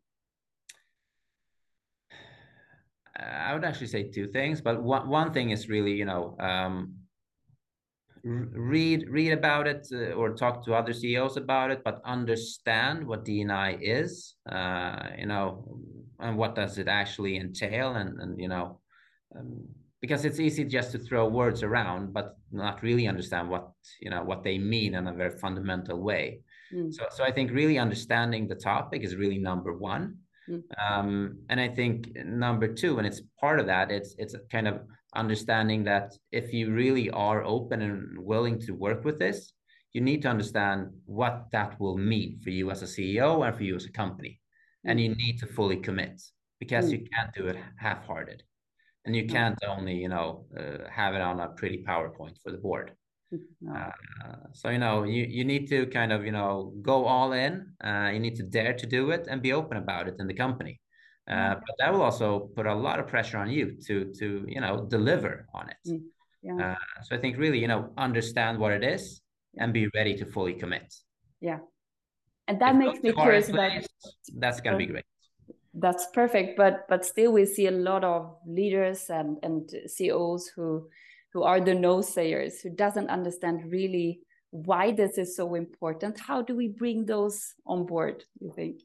I 3.15 3.54
would 3.54 3.63
actually 3.63 3.88
say 3.88 4.10
two 4.10 4.26
things, 4.26 4.60
but 4.60 4.82
one, 4.82 5.08
one 5.08 5.32
thing 5.32 5.52
is 5.52 5.70
really, 5.70 5.94
you 5.94 6.06
know, 6.06 6.36
um, 6.39 6.96
read 8.24 9.08
read 9.10 9.34
about 9.34 9.67
it 9.67 9.88
uh, 9.94 10.13
or 10.13 10.34
talk 10.34 10.65
to 10.65 10.74
other 10.74 10.94
CEOs 10.94 11.38
about 11.38 11.70
it, 11.70 11.84
but 11.84 12.02
understand 12.06 13.06
what 13.06 13.26
D&I 13.26 13.78
is, 13.82 14.36
uh, 14.52 15.10
you 15.17 15.28
know, 15.28 15.80
and 16.21 16.38
what 16.38 16.55
does 16.55 16.77
it 16.77 16.88
actually 16.88 17.38
entail, 17.38 17.95
and 17.95 18.19
and 18.19 18.39
you 18.39 18.47
know, 18.47 18.79
um, 19.36 19.67
because 20.01 20.25
it's 20.25 20.39
easy 20.39 20.63
just 20.63 20.91
to 20.91 20.99
throw 20.99 21.27
words 21.27 21.63
around, 21.63 22.13
but 22.13 22.38
not 22.51 22.81
really 22.81 23.07
understand 23.07 23.49
what 23.49 23.71
you 23.99 24.10
know 24.10 24.23
what 24.23 24.43
they 24.43 24.57
mean 24.57 24.95
in 24.95 25.07
a 25.07 25.13
very 25.13 25.38
fundamental 25.38 25.99
way. 25.99 26.41
Mm. 26.73 26.93
So 26.93 27.05
so 27.12 27.23
I 27.23 27.31
think 27.31 27.51
really 27.51 27.77
understanding 27.77 28.47
the 28.47 28.55
topic 28.55 29.03
is 29.03 29.15
really 29.15 29.38
number 29.38 29.73
one. 29.73 30.17
Mm. 30.49 30.63
Um, 30.86 31.38
and 31.49 31.60
I 31.60 31.67
think 31.67 32.10
number 32.15 32.67
two, 32.67 32.97
and 32.97 33.07
it's 33.07 33.21
part 33.39 33.60
of 33.60 33.67
that, 33.67 33.91
it's 33.91 34.15
it's 34.17 34.36
kind 34.51 34.67
of 34.67 34.81
understanding 35.15 35.84
that 35.84 36.13
if 36.31 36.53
you 36.53 36.71
really 36.71 37.10
are 37.12 37.43
open 37.43 37.81
and 37.81 38.17
willing 38.17 38.60
to 38.62 38.71
work 38.73 39.03
with 39.03 39.19
this, 39.19 39.53
you 39.93 40.01
need 40.01 40.21
to 40.21 40.29
understand 40.29 40.89
what 41.05 41.47
that 41.51 41.79
will 41.79 41.97
mean 41.97 42.39
for 42.43 42.49
you 42.49 42.71
as 42.71 42.81
a 42.81 42.86
CEO 42.86 43.45
and 43.45 43.55
for 43.55 43.63
you 43.63 43.75
as 43.75 43.86
a 43.86 43.91
company. 43.91 44.40
And 44.84 45.00
you 45.00 45.15
need 45.15 45.39
to 45.39 45.46
fully 45.46 45.78
commit 45.78 46.22
because 46.60 46.86
mm. 46.86 46.91
you 46.94 47.08
can't 47.13 47.34
do 47.34 47.48
it 47.48 47.58
half-hearted. 47.78 48.44
And 49.06 49.15
you 49.15 49.26
can't 49.28 49.58
only, 49.67 49.96
you 49.96 50.10
know, 50.10 50.46
uh, 50.56 50.88
have 50.89 51.15
it 51.15 51.22
on 51.22 51.39
a 51.39 51.50
pretty 51.50 51.84
PowerPoint 51.88 52.38
for 52.44 52.52
the 52.52 52.58
board. 52.58 52.91
No. 53.62 53.74
Uh, 53.74 53.91
so 54.52 54.70
you 54.70 54.78
know 54.78 55.04
you, 55.04 55.24
you 55.24 55.46
need 55.46 55.70
to 55.70 55.86
kind 55.86 56.12
of 56.12 56.26
you 56.26 56.34
know 56.34 56.74
go 56.82 57.06
all 57.06 57.32
in 57.32 57.65
uh, 57.82 58.10
you 58.12 58.20
need 58.20 58.36
to 58.36 58.44
dare 58.44 58.74
to 58.74 58.86
do 58.86 59.12
it 59.12 59.28
and 59.30 59.41
be 59.41 59.54
open 59.54 59.78
about 59.78 60.10
it 60.10 60.15
in 60.20 60.28
the 60.28 60.34
company 60.34 60.82
uh, 61.30 61.56
but 61.56 61.76
that 61.80 61.94
will 61.94 62.02
also 62.02 62.50
put 62.56 62.65
a 62.65 62.74
lot 62.74 63.00
of 63.00 63.08
pressure 63.08 63.38
on 63.38 63.50
you 63.50 63.78
to 63.86 64.12
to 64.20 64.44
you 64.48 64.60
know 64.60 64.86
deliver 64.89 65.48
on 65.54 65.70
it. 65.70 65.78
Mm, 65.88 66.02
yeah. 66.41 66.72
Uh, 66.72 67.04
so 67.04 67.15
I 67.15 67.20
think 67.20 67.38
really 67.38 67.60
you 67.60 67.67
know 67.67 67.91
understand 67.98 68.58
what 68.58 68.72
it 68.72 68.84
is 68.84 69.22
and 69.58 69.72
be 69.72 69.88
ready 69.96 70.15
to 70.17 70.26
fully 70.26 70.54
commit. 70.54 70.94
Yeah, 71.39 71.60
and 72.47 72.60
that 72.62 72.75
if 72.75 72.77
makes 72.77 73.04
me 73.04 73.13
curious 73.13 73.49
about. 73.49 73.71
That's 74.36 74.62
gonna 74.62 74.77
be 74.77 74.88
great. 74.88 75.06
That's 75.73 76.08
perfect, 76.13 76.58
but 76.58 76.88
but 76.89 77.06
still 77.06 77.32
we 77.32 77.45
see 77.45 77.67
a 77.67 77.71
lot 77.71 78.04
of 78.04 78.36
leaders 78.45 79.10
and 79.10 79.38
and 79.43 79.69
CEOs 79.88 80.47
who 80.56 80.89
who 81.34 81.43
are 81.43 81.62
the 81.62 81.73
no 81.73 82.01
sayers 82.01 82.62
who 82.62 82.69
doesn't 82.69 83.10
understand 83.10 83.71
really 83.71 84.21
why 84.51 84.91
this 84.91 85.17
is 85.17 85.36
so 85.36 85.56
important. 85.56 86.19
How 86.19 86.41
do 86.41 86.56
we 86.56 86.67
bring 86.67 87.06
those 87.06 87.54
on 87.65 87.86
board? 87.86 88.25
You 88.39 88.51
think? 88.54 88.82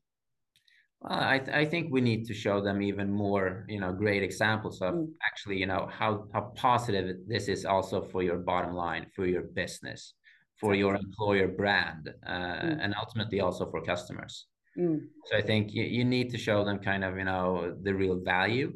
Well, 1.00 1.18
I, 1.18 1.38
th- 1.38 1.54
I 1.56 1.64
think 1.64 1.92
we 1.92 2.00
need 2.00 2.26
to 2.26 2.34
show 2.34 2.60
them 2.60 2.80
even 2.80 3.12
more, 3.12 3.66
you 3.68 3.80
know, 3.80 3.92
great 3.92 4.22
examples 4.22 4.80
of 4.80 4.94
mm. 4.94 5.08
actually, 5.26 5.58
you 5.58 5.66
know, 5.66 5.88
how, 5.92 6.26
how 6.32 6.52
positive 6.54 7.16
this 7.26 7.48
is 7.48 7.64
also 7.64 8.00
for 8.00 8.22
your 8.22 8.38
bottom 8.38 8.74
line, 8.74 9.06
for 9.14 9.26
your 9.26 9.42
business, 9.42 10.14
for 10.60 10.74
your 10.74 10.94
employer 10.94 11.48
brand, 11.48 12.12
uh, 12.26 12.30
mm. 12.30 12.78
and 12.80 12.94
ultimately 12.98 13.40
also 13.40 13.70
for 13.70 13.82
customers. 13.82 14.46
Mm. 14.78 15.00
So 15.26 15.36
I 15.36 15.42
think 15.42 15.72
you, 15.72 15.84
you 15.84 16.04
need 16.04 16.30
to 16.30 16.38
show 16.38 16.64
them 16.64 16.78
kind 16.78 17.04
of, 17.04 17.16
you 17.16 17.24
know, 17.24 17.76
the 17.82 17.94
real 17.94 18.20
value. 18.20 18.72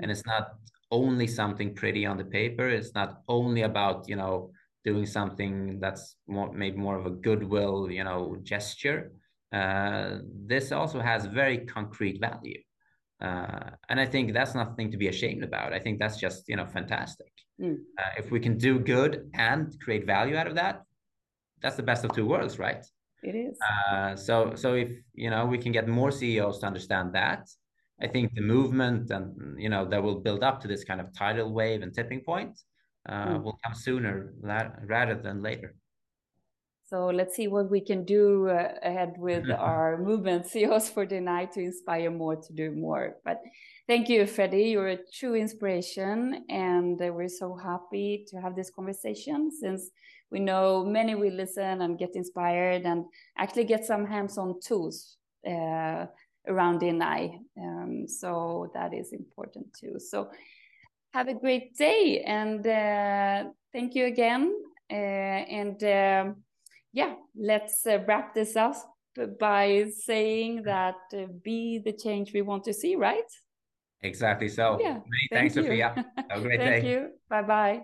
And 0.00 0.08
mm. 0.08 0.12
it's 0.12 0.26
not 0.26 0.52
only 0.90 1.26
something 1.26 1.74
pretty 1.74 2.04
on 2.06 2.16
the 2.18 2.24
paper. 2.24 2.68
It's 2.68 2.94
not 2.94 3.22
only 3.28 3.62
about, 3.62 4.08
you 4.08 4.16
know, 4.16 4.50
doing 4.84 5.06
something 5.06 5.80
that's 5.80 6.16
more, 6.26 6.52
maybe 6.52 6.76
more 6.76 6.98
of 6.98 7.06
a 7.06 7.10
goodwill, 7.10 7.90
you 7.90 8.04
know, 8.04 8.36
gesture. 8.42 9.12
Uh, 9.52 10.18
this 10.46 10.72
also 10.72 11.00
has 11.00 11.26
very 11.26 11.58
concrete 11.58 12.20
value. 12.20 12.60
Uh, 13.20 13.70
and 13.88 14.00
I 14.00 14.06
think 14.06 14.32
that's 14.32 14.54
nothing 14.54 14.90
to 14.90 14.96
be 14.96 15.08
ashamed 15.08 15.44
about. 15.44 15.72
I 15.72 15.78
think 15.78 15.98
that's 15.98 16.18
just, 16.18 16.48
you 16.48 16.56
know, 16.56 16.66
fantastic. 16.66 17.32
Mm. 17.60 17.76
Uh, 17.98 18.10
if 18.18 18.30
we 18.30 18.40
can 18.40 18.58
do 18.58 18.78
good 18.78 19.30
and 19.34 19.72
create 19.80 20.04
value 20.06 20.36
out 20.36 20.48
of 20.48 20.56
that, 20.56 20.82
that's 21.62 21.76
the 21.76 21.82
best 21.82 22.04
of 22.04 22.12
two 22.12 22.26
worlds, 22.26 22.58
right? 22.58 22.84
It 23.22 23.36
is. 23.36 23.58
Uh, 23.90 24.16
so, 24.16 24.54
so 24.54 24.74
if 24.74 24.90
you 25.14 25.30
know 25.30 25.46
we 25.46 25.58
can 25.58 25.72
get 25.72 25.86
more 25.86 26.10
CEOs 26.10 26.58
to 26.60 26.66
understand 26.66 27.14
that, 27.14 27.48
I 28.00 28.08
think 28.08 28.34
the 28.34 28.40
movement 28.40 29.10
and 29.10 29.60
you 29.60 29.68
know 29.68 29.84
that 29.86 30.02
will 30.02 30.20
build 30.20 30.42
up 30.42 30.60
to 30.62 30.68
this 30.68 30.84
kind 30.84 31.00
of 31.00 31.16
tidal 31.16 31.52
wave 31.52 31.82
and 31.82 31.94
tipping 31.94 32.20
point 32.20 32.58
uh, 33.08 33.28
mm. 33.28 33.42
will 33.42 33.58
come 33.64 33.74
sooner 33.74 34.34
rather 34.42 35.14
than 35.14 35.42
later. 35.42 35.76
So 36.92 37.06
let's 37.06 37.34
see 37.34 37.48
what 37.48 37.70
we 37.70 37.80
can 37.80 38.04
do 38.04 38.50
uh, 38.50 38.74
ahead 38.82 39.14
with 39.16 39.48
our 39.58 39.96
movement 39.96 40.46
CEOs 40.46 40.90
for 40.90 41.06
D&I 41.06 41.46
to 41.54 41.60
inspire 41.60 42.10
more 42.10 42.36
to 42.36 42.52
do 42.52 42.70
more. 42.70 43.16
But 43.24 43.40
thank 43.88 44.10
you, 44.10 44.26
Freddy. 44.26 44.64
You're 44.64 44.88
a 44.88 44.98
true 45.10 45.34
inspiration, 45.34 46.44
and 46.50 47.00
uh, 47.00 47.10
we're 47.10 47.30
so 47.30 47.56
happy 47.56 48.26
to 48.28 48.42
have 48.42 48.54
this 48.54 48.70
conversation 48.70 49.50
since 49.50 49.88
we 50.30 50.38
know 50.38 50.84
many 50.84 51.14
will 51.14 51.32
listen 51.32 51.80
and 51.80 51.98
get 51.98 52.14
inspired 52.14 52.82
and 52.82 53.06
actually 53.38 53.64
get 53.64 53.86
some 53.86 54.04
hands-on 54.04 54.60
tools 54.60 55.16
uh, 55.48 56.04
around 56.46 56.80
D&I. 56.80 57.38
Um, 57.58 58.06
so 58.06 58.70
that 58.74 58.92
is 58.92 59.14
important 59.14 59.72
too. 59.72 59.98
So 59.98 60.28
have 61.14 61.28
a 61.28 61.34
great 61.34 61.74
day 61.74 62.22
and 62.26 62.66
uh, 62.66 63.50
thank 63.72 63.94
you 63.94 64.04
again. 64.04 64.54
Uh, 64.90 64.94
and 64.94 65.82
um, 65.84 66.36
yeah, 66.92 67.14
let's 67.36 67.86
uh, 67.86 67.98
wrap 68.06 68.34
this 68.34 68.56
up 68.56 68.74
by 69.38 69.86
saying 69.94 70.62
that 70.64 70.96
uh, 71.14 71.26
be 71.42 71.80
the 71.84 71.92
change 71.92 72.32
we 72.32 72.42
want 72.42 72.64
to 72.64 72.72
see, 72.72 72.96
right? 72.96 73.30
Exactly. 74.02 74.48
So, 74.48 74.78
yeah, 74.80 74.94
many 74.94 75.02
thank 75.30 75.52
thanks, 75.52 75.56
you. 75.56 75.62
Sofia. 75.62 76.06
Have 76.30 76.40
a 76.40 76.42
great 76.42 76.58
thank 76.60 76.70
day. 76.70 76.80
Thank 76.80 76.84
you. 76.84 77.10
Bye 77.28 77.42
bye. 77.42 77.82